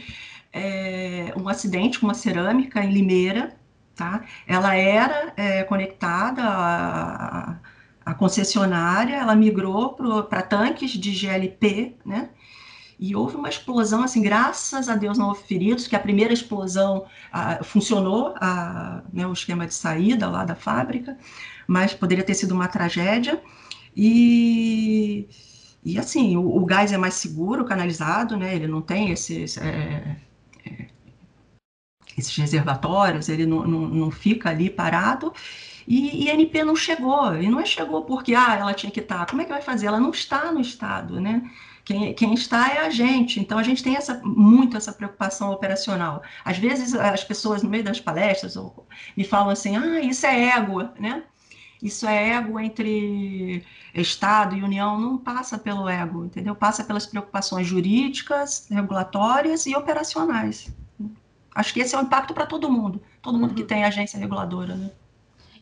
É, 0.54 1.34
um 1.36 1.50
acidente 1.50 2.00
com 2.00 2.06
uma 2.06 2.14
cerâmica 2.14 2.84
em 2.84 2.92
Limeira, 2.94 3.56
tá? 3.96 4.24
Ela 4.48 4.76
era 4.76 5.34
é, 5.38 5.64
conectada 5.64 6.42
a 6.44 7.56
a 8.06 8.14
concessionária 8.14 9.16
ela 9.16 9.36
migrou 9.36 9.94
para 10.30 10.42
tanques 10.42 10.92
de 10.92 11.12
GLP, 11.14 11.96
né? 12.06 12.30
E 13.00 13.16
houve 13.16 13.36
uma 13.36 13.50
explosão, 13.50 14.04
assim, 14.04 14.22
graças 14.22 14.88
a 14.88 14.96
Deus 14.96 15.18
não 15.18 15.30
houve 15.30 15.44
feridos, 15.44 15.88
que 15.88 15.96
a 15.96 16.00
primeira 16.00 16.34
explosão 16.34 17.06
funcionou, 17.64 18.34
né, 19.12 19.26
o 19.28 19.34
esquema 19.34 19.66
de 19.66 19.74
saída 19.74 20.30
lá 20.30 20.46
da 20.46 20.56
fábrica, 20.56 21.18
mas 21.68 21.94
poderia 21.94 22.24
ter 22.24 22.36
sido 22.36 22.54
uma 22.54 22.68
tragédia. 22.68 23.42
E, 23.96 25.28
e 25.84 26.00
assim, 26.00 26.38
o, 26.38 26.58
o 26.58 26.66
gás 26.66 26.94
é 26.94 26.98
mais 26.98 27.16
seguro, 27.16 27.66
canalizado, 27.66 28.38
né? 28.38 28.56
Ele 28.56 28.68
não 28.68 28.82
tem 28.82 29.12
esses, 29.12 29.58
é, 29.58 30.16
esses 32.18 32.36
reservatórios, 32.36 33.30
ele 33.30 33.46
não, 33.46 33.66
não, 33.66 33.82
não 33.88 34.12
fica 34.12 34.50
ali 34.50 34.70
parado. 34.70 35.34
E, 35.88 36.30
NP 36.30 36.64
não 36.64 36.76
chegou, 36.76 37.36
e 37.36 37.50
não 37.50 37.60
é 37.60 37.66
chegou 37.66 38.04
porque 38.04 38.34
ah, 38.34 38.56
ela 38.56 38.74
tinha 38.74 38.92
que 38.92 39.02
estar. 39.02 39.26
Como 39.26 39.42
é 39.42 39.46
que 39.46 39.52
vai 39.52 39.62
fazer? 39.62 39.88
Ela 39.88 40.00
não 40.00 40.12
está 40.12 40.52
no 40.52 40.62
Estado, 40.62 41.20
né? 41.20 41.50
Quem, 41.84 42.14
quem, 42.14 42.34
está 42.34 42.70
é 42.70 42.80
a 42.80 42.90
gente. 42.90 43.40
Então 43.40 43.58
a 43.58 43.64
gente 43.64 43.84
tem 43.84 43.96
essa, 43.98 44.22
muito 44.24 44.78
essa 44.78 44.94
preocupação 44.94 45.52
operacional. 45.52 46.24
Às 46.46 46.58
vezes 46.58 46.94
as 46.96 47.24
pessoas 47.24 47.62
no 47.62 47.70
meio 47.70 47.84
das 47.84 48.00
palestras 48.00 48.56
ou, 48.56 48.88
me 49.18 49.24
falam 49.26 49.50
assim, 49.50 49.76
ah, 49.76 50.00
isso 50.00 50.26
é 50.26 50.50
ego, 50.58 50.84
né? 51.00 51.24
Isso 51.82 52.08
é 52.08 52.30
ego 52.30 52.58
entre 52.60 53.66
Estado 53.94 54.56
e 54.56 54.64
União, 54.64 54.98
não 54.98 55.18
passa 55.18 55.58
pelo 55.58 55.90
ego, 55.90 56.24
entendeu? 56.26 56.56
Passa 56.56 56.84
pelas 56.86 57.06
preocupações 57.06 57.68
jurídicas, 57.68 58.68
regulatórias 58.70 59.66
e 59.66 59.76
operacionais. 59.76 60.74
Acho 61.56 61.74
que 61.74 61.82
esse 61.82 61.96
é 61.96 61.98
o 61.98 62.02
impacto 62.02 62.34
para 62.34 62.46
todo 62.46 62.72
mundo, 62.72 63.02
todo 63.22 63.38
mundo 63.38 63.54
que 63.54 63.62
uhum. 63.62 63.68
tem 63.68 63.84
agência 63.84 64.20
reguladora, 64.20 64.76
né? 64.76 64.92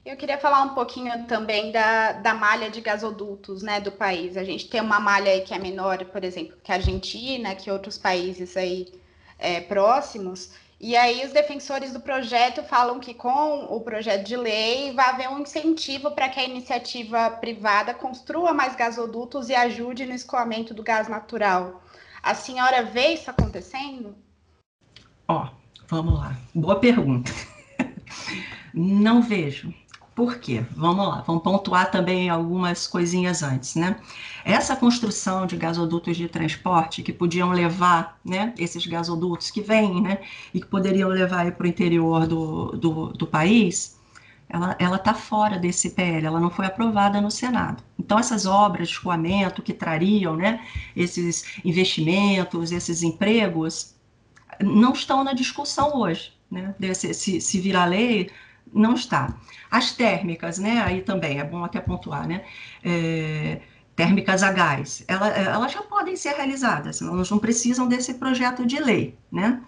Eu 0.03 0.17
queria 0.17 0.37
falar 0.37 0.63
um 0.63 0.69
pouquinho 0.69 1.25
também 1.27 1.71
da, 1.71 2.13
da 2.13 2.33
malha 2.33 2.71
de 2.71 2.81
gasodutos 2.81 3.61
né, 3.61 3.79
do 3.79 3.91
país. 3.91 4.35
A 4.35 4.43
gente 4.43 4.67
tem 4.67 4.81
uma 4.81 4.99
malha 4.99 5.31
aí 5.31 5.41
que 5.41 5.53
é 5.53 5.59
menor, 5.59 6.03
por 6.05 6.23
exemplo, 6.23 6.57
que 6.63 6.71
a 6.71 6.75
Argentina, 6.75 7.53
que 7.53 7.69
outros 7.69 7.99
países 7.99 8.57
aí 8.57 8.91
é, 9.37 9.61
próximos. 9.61 10.53
E 10.79 10.97
aí 10.97 11.23
os 11.23 11.31
defensores 11.31 11.93
do 11.93 11.99
projeto 11.99 12.63
falam 12.63 12.99
que 12.99 13.13
com 13.13 13.65
o 13.65 13.79
projeto 13.81 14.25
de 14.25 14.35
lei 14.35 14.91
vai 14.93 15.09
haver 15.09 15.29
um 15.29 15.37
incentivo 15.37 16.09
para 16.09 16.27
que 16.29 16.39
a 16.39 16.45
iniciativa 16.45 17.29
privada 17.29 17.93
construa 17.93 18.51
mais 18.51 18.75
gasodutos 18.75 19.49
e 19.49 19.53
ajude 19.53 20.07
no 20.07 20.15
escoamento 20.15 20.73
do 20.73 20.81
gás 20.81 21.07
natural. 21.07 21.83
A 22.23 22.33
senhora 22.33 22.83
vê 22.83 23.09
isso 23.09 23.29
acontecendo? 23.29 24.15
Ó, 25.27 25.45
oh, 25.45 25.60
vamos 25.91 26.13
lá. 26.13 26.35
Boa 26.55 26.79
pergunta. 26.79 27.31
Não 28.73 29.21
vejo. 29.21 29.73
Por 30.15 30.39
quê? 30.39 30.63
Vamos 30.75 31.07
lá, 31.07 31.21
vamos 31.25 31.43
pontuar 31.43 31.89
também 31.89 32.29
algumas 32.29 32.85
coisinhas 32.87 33.43
antes, 33.43 33.75
né? 33.75 33.97
Essa 34.43 34.75
construção 34.75 35.45
de 35.45 35.55
gasodutos 35.55 36.17
de 36.17 36.27
transporte 36.27 37.01
que 37.01 37.13
podiam 37.13 37.51
levar, 37.51 38.19
né, 38.23 38.53
esses 38.57 38.85
gasodutos 38.85 39.49
que 39.51 39.61
vêm, 39.61 40.01
né, 40.01 40.19
e 40.53 40.59
que 40.59 40.67
poderiam 40.67 41.09
levar 41.09 41.51
para 41.53 41.65
o 41.65 41.67
interior 41.69 42.27
do, 42.27 42.71
do, 42.71 43.07
do 43.13 43.27
país, 43.27 43.97
ela 44.49 44.97
está 44.97 45.13
fora 45.13 45.57
desse 45.57 45.91
PL, 45.91 46.25
ela 46.25 46.39
não 46.39 46.49
foi 46.49 46.65
aprovada 46.65 47.21
no 47.21 47.31
Senado. 47.31 47.81
Então, 47.97 48.19
essas 48.19 48.45
obras 48.45 48.89
de 48.89 48.95
escoamento 48.95 49.61
que 49.61 49.73
trariam 49.73 50.35
né, 50.35 50.59
esses 50.93 51.45
investimentos, 51.63 52.71
esses 52.73 53.01
empregos, 53.01 53.95
não 54.63 54.93
estão 54.93 55.23
na 55.23 55.33
discussão 55.33 55.95
hoje. 55.97 56.33
Né? 56.49 56.73
Se, 56.93 57.13
se, 57.13 57.41
se 57.41 57.59
virar 57.59 57.85
lei, 57.85 58.29
não 58.73 58.93
está. 58.93 59.37
As 59.69 59.91
térmicas, 59.93 60.57
né, 60.57 60.81
aí 60.81 61.01
também 61.01 61.39
é 61.39 61.43
bom 61.43 61.63
até 61.63 61.79
pontuar, 61.79 62.27
né, 62.27 62.43
é, 62.83 63.61
térmicas 63.95 64.43
a 64.43 64.51
gás, 64.51 65.03
ela, 65.07 65.27
elas 65.29 65.71
já 65.71 65.81
podem 65.81 66.15
ser 66.15 66.33
realizadas, 66.33 67.01
elas 67.01 67.29
não 67.29 67.39
precisam 67.39 67.87
desse 67.87 68.15
projeto 68.15 68.65
de 68.65 68.79
lei, 68.79 69.17
né, 69.31 69.61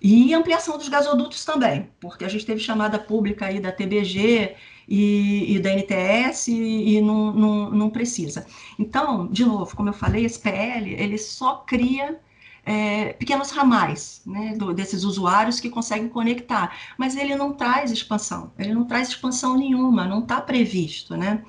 e 0.00 0.32
ampliação 0.32 0.78
dos 0.78 0.88
gasodutos 0.88 1.44
também, 1.44 1.90
porque 2.00 2.24
a 2.24 2.28
gente 2.28 2.46
teve 2.46 2.60
chamada 2.60 2.98
pública 2.98 3.46
aí 3.46 3.60
da 3.60 3.72
TBG 3.72 4.54
e, 4.86 5.56
e 5.56 5.58
da 5.58 5.70
NTS 5.70 6.48
e, 6.48 6.96
e 6.96 7.00
não, 7.00 7.32
não, 7.32 7.70
não 7.70 7.90
precisa. 7.90 8.46
Então, 8.78 9.26
de 9.26 9.44
novo, 9.44 9.74
como 9.74 9.88
eu 9.88 9.92
falei, 9.92 10.24
esse 10.24 10.38
PL, 10.38 10.94
ele 10.94 11.18
só 11.18 11.56
cria 11.66 12.20
é, 12.68 13.14
pequenos 13.14 13.50
ramais 13.50 14.20
né, 14.26 14.54
do, 14.54 14.74
desses 14.74 15.02
usuários 15.02 15.58
que 15.58 15.70
conseguem 15.70 16.06
conectar, 16.06 16.76
mas 16.98 17.16
ele 17.16 17.34
não 17.34 17.54
traz 17.54 17.90
expansão, 17.90 18.52
ele 18.58 18.74
não 18.74 18.84
traz 18.84 19.08
expansão 19.08 19.56
nenhuma, 19.56 20.04
não 20.04 20.18
está 20.18 20.38
previsto, 20.38 21.16
né? 21.16 21.42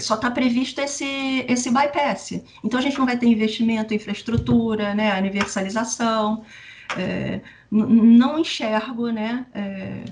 Só 0.00 0.16
está 0.16 0.28
previsto 0.28 0.80
esse, 0.80 1.44
esse 1.46 1.70
bypass. 1.70 2.32
Então 2.64 2.80
a 2.80 2.82
gente 2.82 2.98
não 2.98 3.06
vai 3.06 3.16
ter 3.16 3.28
investimento 3.28 3.94
em 3.94 3.96
infraestrutura, 3.96 4.92
né, 4.92 5.16
universalização. 5.16 6.44
É, 6.98 7.40
não 7.70 8.36
enxergo 8.40 9.10
né, 9.10 9.46
é, 9.54 10.04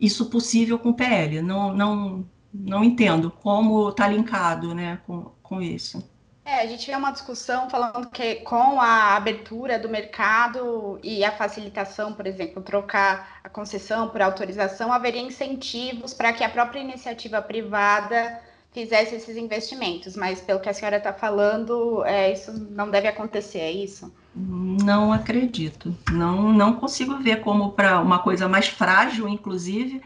isso 0.00 0.28
possível 0.28 0.76
com 0.76 0.88
o 0.88 0.94
PL, 0.94 1.40
não, 1.40 1.72
não, 1.72 2.26
não 2.52 2.82
entendo 2.82 3.30
como 3.30 3.90
está 3.90 4.08
linkado 4.08 4.74
né, 4.74 4.98
com, 5.06 5.30
com 5.40 5.62
isso. 5.62 6.02
É, 6.44 6.60
a 6.60 6.66
gente 6.66 6.86
vê 6.86 6.96
uma 6.96 7.12
discussão 7.12 7.70
falando 7.70 8.08
que 8.10 8.36
com 8.36 8.80
a 8.80 9.14
abertura 9.14 9.78
do 9.78 9.88
mercado 9.88 10.98
e 11.02 11.24
a 11.24 11.30
facilitação, 11.30 12.12
por 12.12 12.26
exemplo, 12.26 12.60
trocar 12.62 13.40
a 13.44 13.48
concessão 13.48 14.08
por 14.08 14.20
autorização, 14.20 14.92
haveria 14.92 15.22
incentivos 15.22 16.12
para 16.12 16.32
que 16.32 16.42
a 16.42 16.48
própria 16.48 16.80
iniciativa 16.80 17.40
privada 17.40 18.40
fizesse 18.72 19.14
esses 19.14 19.36
investimentos. 19.36 20.16
Mas 20.16 20.40
pelo 20.40 20.58
que 20.58 20.68
a 20.68 20.74
senhora 20.74 20.96
está 20.96 21.12
falando, 21.12 22.04
é, 22.04 22.32
isso 22.32 22.52
não 22.70 22.90
deve 22.90 23.06
acontecer, 23.06 23.60
é 23.60 23.70
isso? 23.70 24.12
Não 24.34 25.12
acredito. 25.12 25.96
Não, 26.10 26.52
não 26.52 26.72
consigo 26.74 27.18
ver 27.18 27.40
como 27.40 27.72
para 27.72 28.00
uma 28.00 28.18
coisa 28.18 28.48
mais 28.48 28.66
frágil, 28.66 29.28
inclusive, 29.28 30.02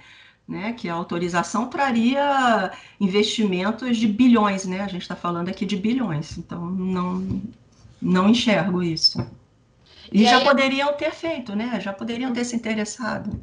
né, 0.48 0.72
que 0.72 0.88
a 0.88 0.94
autorização 0.94 1.68
traria 1.68 2.70
investimentos 3.00 3.96
de 3.96 4.06
bilhões, 4.06 4.64
né? 4.64 4.80
A 4.80 4.86
gente 4.86 5.02
está 5.02 5.16
falando 5.16 5.48
aqui 5.48 5.66
de 5.66 5.76
bilhões, 5.76 6.38
então 6.38 6.64
não, 6.66 7.42
não 8.00 8.28
enxergo 8.28 8.82
isso. 8.82 9.18
E, 10.12 10.22
e 10.22 10.24
já 10.24 10.38
aí... 10.38 10.44
poderiam 10.44 10.92
ter 10.92 11.12
feito, 11.12 11.56
né? 11.56 11.80
Já 11.80 11.92
poderiam 11.92 12.32
ter 12.32 12.44
se 12.44 12.54
interessado. 12.54 13.40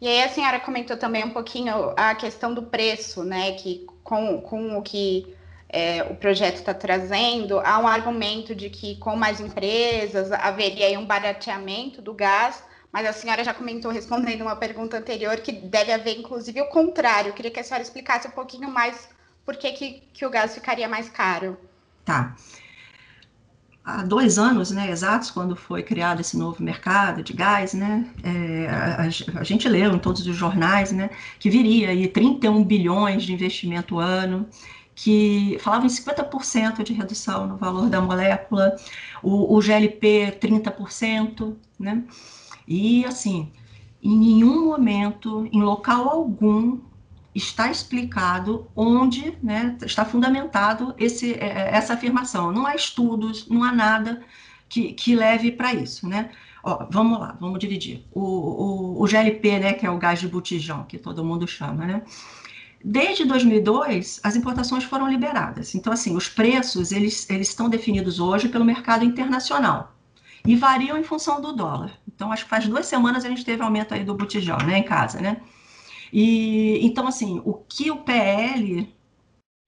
E 0.00 0.06
aí 0.06 0.22
a 0.22 0.28
senhora 0.28 0.60
comentou 0.60 0.96
também 0.96 1.24
um 1.24 1.30
pouquinho 1.30 1.92
a 1.96 2.14
questão 2.14 2.54
do 2.54 2.62
preço, 2.62 3.24
né? 3.24 3.52
Que 3.52 3.84
com, 4.04 4.40
com 4.40 4.78
o 4.78 4.82
que 4.82 5.34
é, 5.68 6.04
o 6.04 6.14
projeto 6.14 6.56
está 6.56 6.72
trazendo, 6.72 7.58
há 7.60 7.78
um 7.78 7.86
argumento 7.86 8.54
de 8.54 8.70
que 8.70 8.96
com 8.96 9.16
mais 9.16 9.40
empresas 9.40 10.30
haveria 10.30 10.98
um 10.98 11.04
barateamento 11.04 12.00
do 12.00 12.14
gás, 12.14 12.62
mas 12.96 13.04
a 13.04 13.12
senhora 13.12 13.44
já 13.44 13.52
comentou 13.52 13.90
respondendo 13.90 14.40
uma 14.40 14.56
pergunta 14.56 14.96
anterior 14.96 15.36
que 15.36 15.52
deve 15.52 15.92
haver, 15.92 16.18
inclusive, 16.18 16.62
o 16.62 16.68
contrário. 16.68 17.28
Eu 17.28 17.34
queria 17.34 17.50
que 17.50 17.60
a 17.60 17.62
senhora 17.62 17.82
explicasse 17.82 18.26
um 18.26 18.30
pouquinho 18.30 18.70
mais 18.70 19.10
por 19.44 19.54
que, 19.54 19.70
que, 19.72 20.02
que 20.14 20.24
o 20.24 20.30
gás 20.30 20.54
ficaria 20.54 20.88
mais 20.88 21.10
caro. 21.10 21.58
Tá 22.06 22.34
há 23.84 24.02
dois 24.02 24.38
anos, 24.38 24.70
né, 24.70 24.90
exatos, 24.90 25.30
quando 25.30 25.54
foi 25.54 25.82
criado 25.82 26.20
esse 26.20 26.38
novo 26.38 26.62
mercado 26.62 27.22
de 27.22 27.34
gás, 27.34 27.74
né, 27.74 28.06
é, 28.24 28.66
a, 28.66 29.40
a, 29.40 29.44
gente 29.44 29.68
leu 29.68 29.92
em 29.94 29.98
todos 29.98 30.26
os 30.26 30.34
jornais, 30.34 30.90
né, 30.90 31.10
que 31.38 31.50
viria 31.50 31.90
aí 31.90 32.08
31 32.08 32.64
bilhões 32.64 33.24
de 33.24 33.32
investimento 33.32 33.98
ano, 33.98 34.48
que 34.94 35.58
falavam 35.60 35.86
em 35.86 35.90
50% 35.90 36.82
de 36.82 36.94
redução 36.94 37.46
no 37.46 37.56
valor 37.58 37.90
da 37.90 38.00
molécula, 38.00 38.74
o, 39.22 39.54
o 39.54 39.60
GLP 39.60 40.36
30%, 40.40 41.54
né, 41.78 42.02
e 42.66 43.04
assim, 43.04 43.50
em 44.02 44.16
nenhum 44.18 44.64
momento, 44.64 45.48
em 45.52 45.62
local 45.62 46.08
algum, 46.08 46.78
está 47.34 47.70
explicado 47.70 48.66
onde 48.74 49.36
né, 49.42 49.76
está 49.84 50.04
fundamentado 50.04 50.94
esse, 50.96 51.34
é, 51.34 51.46
é, 51.46 51.76
essa 51.76 51.94
afirmação. 51.94 52.50
Não 52.50 52.66
há 52.66 52.74
estudos, 52.74 53.46
não 53.48 53.62
há 53.62 53.72
nada 53.72 54.22
que, 54.68 54.92
que 54.94 55.14
leve 55.14 55.52
para 55.52 55.74
isso. 55.74 56.08
Né? 56.08 56.30
Ó, 56.62 56.86
vamos 56.90 57.20
lá, 57.20 57.36
vamos 57.38 57.58
dividir. 57.58 58.04
O, 58.10 58.22
o, 58.22 59.02
o, 59.02 59.06
GLP, 59.06 59.58
né, 59.58 59.72
que 59.74 59.84
é 59.84 59.90
o 59.90 59.98
gás 59.98 60.18
de 60.18 60.28
botijão, 60.28 60.84
que 60.84 60.98
todo 60.98 61.24
mundo 61.24 61.46
chama, 61.46 61.84
né? 61.84 62.02
Desde 62.84 63.24
2002, 63.24 64.20
as 64.22 64.36
importações 64.36 64.84
foram 64.84 65.08
liberadas. 65.08 65.74
Então, 65.74 65.92
assim, 65.92 66.16
os 66.16 66.28
preços, 66.28 66.92
eles, 66.92 67.28
eles 67.28 67.48
estão 67.48 67.68
definidos 67.68 68.20
hoje 68.20 68.48
pelo 68.48 68.64
mercado 68.64 69.04
internacional 69.04 69.96
e 70.46 70.54
variam 70.54 70.96
em 70.96 71.02
função 71.02 71.40
do 71.40 71.52
dólar. 71.52 71.98
Então, 72.16 72.32
acho 72.32 72.44
que 72.44 72.50
faz 72.50 72.66
duas 72.66 72.86
semanas 72.86 73.24
a 73.24 73.28
gente 73.28 73.44
teve 73.44 73.62
aumento 73.62 73.92
aí 73.92 74.02
do 74.02 74.14
botijão, 74.14 74.56
né, 74.66 74.78
em 74.78 74.82
casa, 74.82 75.20
né? 75.20 75.36
E 76.12 76.84
então, 76.84 77.06
assim, 77.06 77.42
o 77.44 77.54
que 77.54 77.90
o 77.90 77.98
PL, 77.98 78.92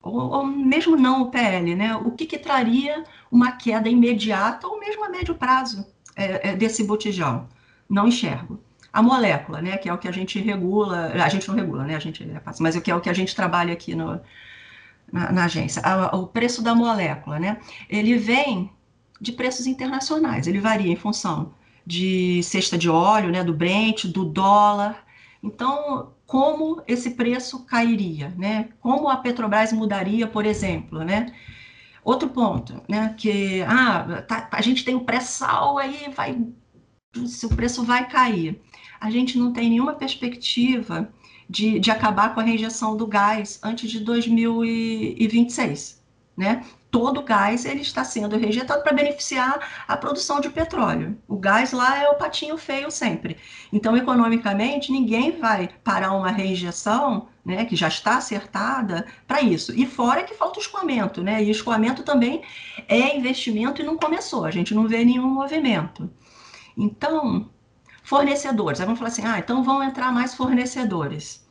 ou, 0.02 0.30
ou 0.30 0.46
mesmo 0.46 0.96
não 0.96 1.22
o 1.22 1.30
PL, 1.30 1.74
né? 1.74 1.94
O 1.96 2.12
que, 2.12 2.24
que 2.26 2.38
traria 2.38 3.04
uma 3.30 3.52
queda 3.52 3.88
imediata 3.88 4.66
ou 4.66 4.80
mesmo 4.80 5.04
a 5.04 5.10
médio 5.10 5.34
prazo 5.34 5.86
é, 6.16 6.50
é, 6.50 6.56
desse 6.56 6.84
botijão? 6.84 7.48
Não 7.88 8.08
enxergo. 8.08 8.58
A 8.92 9.02
molécula, 9.02 9.60
né? 9.60 9.76
Que 9.76 9.88
é 9.88 9.92
o 9.92 9.98
que 9.98 10.08
a 10.08 10.12
gente 10.12 10.38
regula, 10.40 11.12
a 11.22 11.28
gente 11.28 11.46
não 11.48 11.54
regula, 11.54 11.84
né? 11.84 11.96
A 11.96 11.98
gente 11.98 12.22
é 12.24 12.42
mas 12.60 12.76
o 12.76 12.80
que 12.80 12.90
é 12.90 12.94
o 12.94 13.00
que 13.00 13.10
a 13.10 13.14
gente 13.14 13.36
trabalha 13.36 13.72
aqui 13.74 13.94
no, 13.94 14.20
na, 15.12 15.32
na 15.32 15.44
agência. 15.44 15.82
A, 15.84 16.16
o 16.16 16.26
preço 16.26 16.62
da 16.62 16.74
molécula, 16.74 17.38
né? 17.38 17.58
Ele 17.90 18.16
vem 18.16 18.70
de 19.20 19.32
preços 19.32 19.66
internacionais, 19.66 20.46
ele 20.46 20.60
varia 20.60 20.90
em 20.90 20.96
função 20.96 21.52
de 21.88 22.42
cesta 22.42 22.76
de 22.76 22.90
óleo, 22.90 23.30
né, 23.30 23.42
do 23.42 23.54
Brent, 23.54 24.04
do 24.04 24.26
dólar. 24.26 25.06
Então, 25.42 26.12
como 26.26 26.82
esse 26.86 27.12
preço 27.12 27.64
cairia, 27.64 28.34
né? 28.36 28.68
Como 28.80 29.08
a 29.08 29.16
Petrobras 29.16 29.72
mudaria, 29.72 30.26
por 30.26 30.44
exemplo, 30.44 31.02
né? 31.02 31.32
Outro 32.04 32.28
ponto, 32.28 32.82
né? 32.86 33.14
Que 33.16 33.62
ah, 33.62 34.22
tá, 34.28 34.48
a 34.52 34.60
gente 34.60 34.84
tem 34.84 34.94
o 34.94 35.04
pré-sal 35.04 35.78
aí, 35.78 36.10
vai, 36.14 36.38
se 37.26 37.46
o 37.46 37.56
preço 37.56 37.82
vai 37.82 38.06
cair. 38.06 38.60
A 39.00 39.10
gente 39.10 39.38
não 39.38 39.52
tem 39.52 39.70
nenhuma 39.70 39.94
perspectiva 39.94 41.10
de, 41.48 41.80
de 41.80 41.90
acabar 41.90 42.34
com 42.34 42.40
a 42.40 42.42
rejeição 42.42 42.96
do 42.96 43.06
gás 43.06 43.58
antes 43.62 43.90
de 43.90 44.00
2026, 44.00 46.04
né? 46.36 46.62
Todo 46.90 47.20
o 47.20 47.22
gás 47.22 47.64
ele 47.64 47.82
está 47.82 48.02
sendo 48.04 48.36
rejeitado 48.36 48.82
para 48.82 48.92
beneficiar 48.92 49.84
a 49.86 49.96
produção 49.96 50.40
de 50.40 50.48
petróleo. 50.48 51.18
O 51.26 51.36
gás 51.36 51.72
lá 51.72 52.02
é 52.02 52.08
o 52.08 52.14
patinho 52.14 52.56
feio 52.56 52.90
sempre. 52.90 53.36
Então, 53.72 53.96
economicamente, 53.96 54.90
ninguém 54.90 55.38
vai 55.38 55.68
parar 55.84 56.12
uma 56.12 56.30
rejeição, 56.30 57.28
né, 57.44 57.64
que 57.64 57.76
já 57.76 57.88
está 57.88 58.16
acertada, 58.16 59.06
para 59.26 59.42
isso. 59.42 59.72
E 59.78 59.86
fora 59.86 60.24
que 60.24 60.34
falta 60.34 60.58
o 60.58 60.62
escoamento, 60.62 61.22
né? 61.22 61.42
E 61.42 61.50
escoamento 61.50 62.02
também 62.02 62.42
é 62.88 63.16
investimento 63.16 63.82
e 63.82 63.84
não 63.84 63.96
começou, 63.96 64.44
a 64.44 64.50
gente 64.50 64.74
não 64.74 64.88
vê 64.88 65.04
nenhum 65.04 65.28
movimento. 65.28 66.10
Então, 66.76 67.50
fornecedores, 68.02 68.80
aí 68.80 68.86
vamos 68.86 68.98
falar 68.98 69.10
assim, 69.10 69.24
ah, 69.26 69.38
então 69.38 69.62
vão 69.62 69.82
entrar 69.82 70.12
mais 70.12 70.34
fornecedores. 70.34 71.46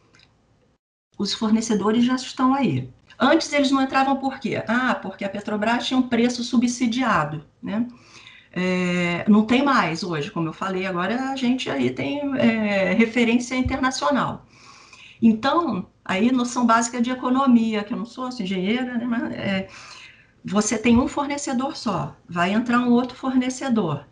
Os 1.17 1.33
fornecedores 1.33 2.05
já 2.05 2.15
estão 2.15 2.53
aí. 2.53 2.91
Antes 3.19 3.51
eles 3.51 3.71
não 3.71 3.81
entravam 3.81 4.15
por 4.17 4.39
quê? 4.39 4.63
Ah, 4.67 4.95
porque 4.95 5.25
a 5.25 5.29
Petrobras 5.29 5.87
tinha 5.87 5.99
um 5.99 6.07
preço 6.07 6.43
subsidiado, 6.43 7.43
né? 7.61 7.87
É, 8.51 9.25
não 9.27 9.45
tem 9.45 9.63
mais 9.63 10.03
hoje, 10.03 10.31
como 10.31 10.49
eu 10.49 10.53
falei, 10.53 10.85
agora 10.85 11.31
a 11.31 11.35
gente 11.35 11.69
aí 11.69 11.91
tem 11.91 12.21
é, 12.37 12.93
referência 12.93 13.55
internacional. 13.55 14.45
Então, 15.21 15.87
aí 16.03 16.31
noção 16.31 16.65
básica 16.65 17.01
de 17.01 17.11
economia, 17.11 17.83
que 17.83 17.93
eu 17.93 17.97
não 17.97 18.05
sou 18.05 18.29
engenheira, 18.29 18.97
né, 18.97 19.05
mas, 19.05 19.31
é, 19.33 19.67
você 20.43 20.77
tem 20.77 20.97
um 20.97 21.07
fornecedor 21.07 21.75
só, 21.75 22.15
vai 22.27 22.53
entrar 22.53 22.79
um 22.79 22.91
outro 22.91 23.15
fornecedor 23.17 24.05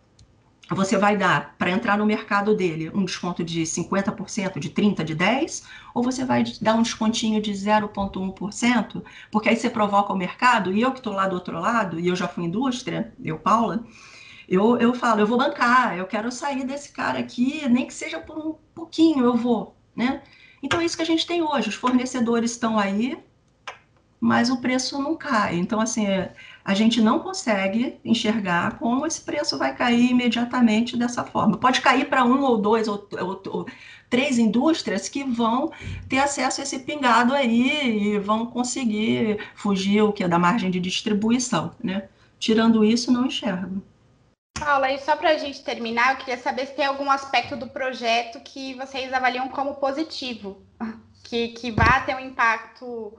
você 0.70 0.98
vai 0.98 1.16
dar 1.16 1.56
para 1.58 1.70
entrar 1.70 1.98
no 1.98 2.06
mercado 2.06 2.56
dele 2.56 2.90
um 2.94 3.06
desconto 3.06 3.44
de 3.44 3.62
50%, 3.64 4.58
de 4.58 4.70
30%, 4.70 5.04
de 5.04 5.16
10%, 5.16 5.64
ou 5.94 6.02
você 6.02 6.26
vai 6.26 6.44
dar 6.60 6.74
um 6.74 6.82
descontinho 6.82 7.42
de 7.42 7.52
0,1%, 7.52 9.04
porque 9.32 9.50
aí 9.50 9.56
você 9.56 9.70
provoca 9.70 10.12
o 10.12 10.18
mercado, 10.18 10.74
e 10.74 10.82
eu 10.82 10.92
que 10.92 11.00
estou 11.00 11.14
lá 11.14 11.28
do 11.28 11.36
outro 11.36 11.60
lado, 11.60 12.00
e 12.00 12.08
eu 12.08 12.16
já 12.16 12.28
fui 12.28 12.46
indústria, 12.46 13.14
eu, 13.24 13.38
Paula, 13.38 13.86
eu, 14.50 14.78
eu 14.78 14.94
falo, 14.94 15.22
eu 15.22 15.28
vou 15.28 15.38
bancar, 15.38 15.98
eu 15.98 16.08
quero 16.08 16.32
sair 16.32 16.66
desse 16.66 16.92
cara 16.92 17.20
aqui, 17.20 17.68
nem 17.70 17.86
que 17.86 17.94
seja 17.94 18.20
por 18.20 18.38
um 18.38 18.56
pouquinho, 18.74 19.24
eu 19.24 19.36
vou, 19.36 19.76
né? 19.96 20.24
Então 20.64 20.80
é 20.82 20.86
isso 20.86 20.98
que 20.98 21.04
a 21.04 21.06
gente 21.06 21.28
tem 21.28 21.44
hoje, 21.44 21.70
os 21.70 21.76
fornecedores 21.76 22.52
estão 22.52 22.80
aí, 22.80 23.18
mas 24.20 24.50
o 24.50 24.58
preço 24.58 25.00
não 25.00 25.16
cai. 25.16 25.56
Então, 25.56 25.80
assim, 25.80 26.08
é, 26.08 26.34
a 26.66 26.74
gente 26.74 27.00
não 27.00 27.20
consegue 27.20 28.00
enxergar 28.04 28.80
como 28.80 29.06
esse 29.06 29.22
preço 29.22 29.56
vai 29.56 29.76
cair 29.76 30.10
imediatamente 30.10 30.98
dessa 30.98 31.24
forma. 31.24 31.58
Pode 31.58 31.80
cair 31.80 32.10
para 32.10 32.26
um 32.26 32.42
ou 32.42 32.58
dois 32.58 32.88
ou, 32.88 33.08
ou, 33.22 33.42
ou, 33.50 33.68
três 34.10 34.40
indústrias 34.40 35.08
que 35.08 35.24
vão 35.24 35.72
ter 36.10 36.18
acesso 36.18 36.60
a 36.60 36.64
esse 36.64 36.80
pingado 36.80 37.36
aí 37.36 38.16
e 38.16 38.20
vão 38.20 38.48
conseguir 38.48 39.38
fugir 39.54 40.02
o 40.02 40.12
que 40.12 40.24
é 40.24 40.28
da 40.28 40.40
margem 40.40 40.72
de 40.72 40.80
distribuição, 40.80 41.72
né? 41.84 42.10
Tirando 42.40 42.84
isso, 42.84 43.12
não 43.12 43.28
enxergo. 43.28 43.84
Paula, 44.60 44.92
e 44.92 44.98
só 44.98 45.16
para 45.16 45.32
a 45.32 45.38
gente 45.38 45.64
terminar, 45.64 46.14
eu 46.14 46.18
queria 46.18 46.38
saber 46.38 46.66
se 46.66 46.74
tem 46.74 46.86
algum 46.86 47.12
aspecto 47.12 47.56
do 47.56 47.68
projeto 47.68 48.40
que 48.40 48.74
vocês 48.74 49.14
avaliam 49.14 49.50
como 49.50 49.76
positivo, 49.76 50.66
que, 51.26 51.50
que 51.50 51.70
vá 51.70 52.00
ter 52.00 52.16
um 52.16 52.20
impacto 52.20 53.14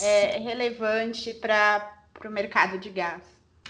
é, 0.00 0.38
relevante 0.38 1.34
para 1.34 2.01
para 2.14 2.28
o 2.28 2.32
mercado 2.32 2.78
de 2.78 2.90
gás. 2.90 3.22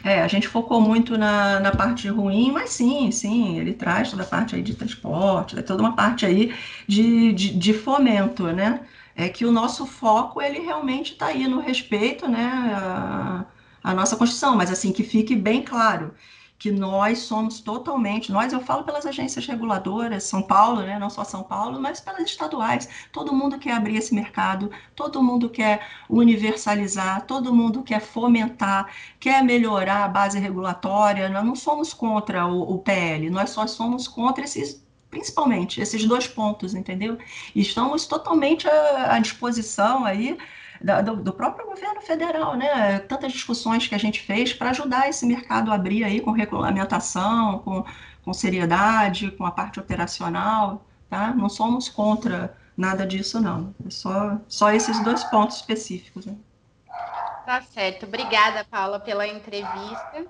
É, 0.05 0.20
a 0.22 0.26
gente 0.28 0.48
focou 0.48 0.81
muito 0.81 1.16
na, 1.16 1.61
na 1.61 1.70
parte 1.70 2.09
ruim, 2.09 2.50
mas 2.50 2.70
sim, 2.70 3.11
sim, 3.12 3.59
ele 3.59 3.72
traz 3.74 4.11
toda 4.11 4.22
a 4.24 4.26
parte 4.26 4.55
aí 4.57 4.62
de 4.62 4.74
transporte, 4.74 5.62
toda 5.62 5.83
uma 5.83 5.94
parte 5.94 6.26
aí 6.26 6.55
de, 6.88 7.33
de, 7.33 7.57
de 7.57 7.72
fomento, 7.74 8.46
né? 8.52 8.81
É 9.14 9.28
que 9.28 9.44
o 9.44 9.52
nosso 9.52 9.87
foco, 9.87 10.40
ele 10.40 10.59
realmente 10.61 11.12
está 11.12 11.26
aí 11.26 11.46
no 11.46 11.61
respeito, 11.61 12.26
né, 12.28 12.44
a, 12.74 13.44
a 13.85 13.94
nossa 13.94 14.16
Constituição, 14.16 14.57
mas 14.57 14.70
assim, 14.70 14.90
que 14.92 15.05
fique 15.05 15.37
bem 15.37 15.62
claro 15.62 16.14
que 16.62 16.70
nós 16.70 17.18
somos 17.18 17.59
totalmente, 17.59 18.31
nós 18.31 18.53
eu 18.53 18.61
falo 18.61 18.85
pelas 18.85 19.05
agências 19.05 19.44
reguladoras, 19.48 20.22
São 20.22 20.40
Paulo, 20.40 20.83
né, 20.83 20.96
não 20.96 21.11
só 21.11 21.25
São 21.25 21.42
Paulo, 21.42 21.81
mas 21.81 22.01
pelas 22.01 22.22
estaduais. 22.22 22.88
Todo 23.11 23.35
mundo 23.35 23.59
quer 23.59 23.72
abrir 23.72 23.96
esse 23.96 24.14
mercado, 24.14 24.70
todo 24.94 25.20
mundo 25.20 25.51
quer 25.51 25.85
universalizar, 26.09 27.27
todo 27.27 27.53
mundo 27.53 27.83
quer 27.83 28.01
fomentar, 28.01 28.94
quer 29.18 29.42
melhorar 29.42 30.05
a 30.05 30.09
base 30.09 30.38
regulatória. 30.38 31.29
Nós 31.29 31.44
não 31.44 31.57
somos 31.57 31.92
contra 31.92 32.46
o, 32.46 32.75
o 32.75 32.79
PL, 32.79 33.29
nós 33.29 33.51
só 33.51 33.66
somos 33.66 34.07
contra 34.07 34.44
esses 34.44 34.81
principalmente 35.11 35.81
esses 35.81 36.07
dois 36.07 36.27
pontos, 36.29 36.75
entendeu? 36.75 37.18
E 37.55 37.61
estamos 37.61 38.07
totalmente 38.07 38.68
à, 38.68 39.16
à 39.16 39.18
disposição 39.18 40.05
aí 40.07 40.38
do, 41.05 41.16
do, 41.16 41.33
próprio 41.33 41.66
governo 41.66 42.01
federal, 42.01 42.57
né? 42.57 42.99
Tantas 43.01 43.33
discussões 43.33 43.87
que 43.87 43.95
a 43.95 43.99
gente 43.99 44.21
fez 44.21 44.53
para 44.53 44.71
ajudar 44.71 45.09
esse 45.09 45.25
mercado 45.25 45.71
a 45.71 45.75
abrir 45.75 46.05
aí 46.05 46.21
com 46.21 46.31
regulamentação, 46.31 47.59
com, 47.61 47.85
com 48.25 48.33
seriedade, 48.33 49.31
com 49.31 49.47
a 49.47 49.51
parte 49.51 49.79
operacional, 49.79 50.85
tá? 51.09 51.33
Não 51.35 51.49
somos 51.49 51.88
contra 51.88 52.57
nada 52.77 53.07
disso 53.07 53.40
não. 53.40 53.75
É 53.87 53.90
só, 53.90 54.38
só 54.49 54.73
esses 54.73 54.99
dois 55.05 55.23
pontos 55.25 55.57
específicos. 55.57 56.27
Né? 56.27 56.35
Tá 57.47 57.62
certo. 57.62 58.07
Obrigada, 58.07 58.64
Paula, 58.64 58.99
pela 58.99 59.27
entrevista. 59.27 60.27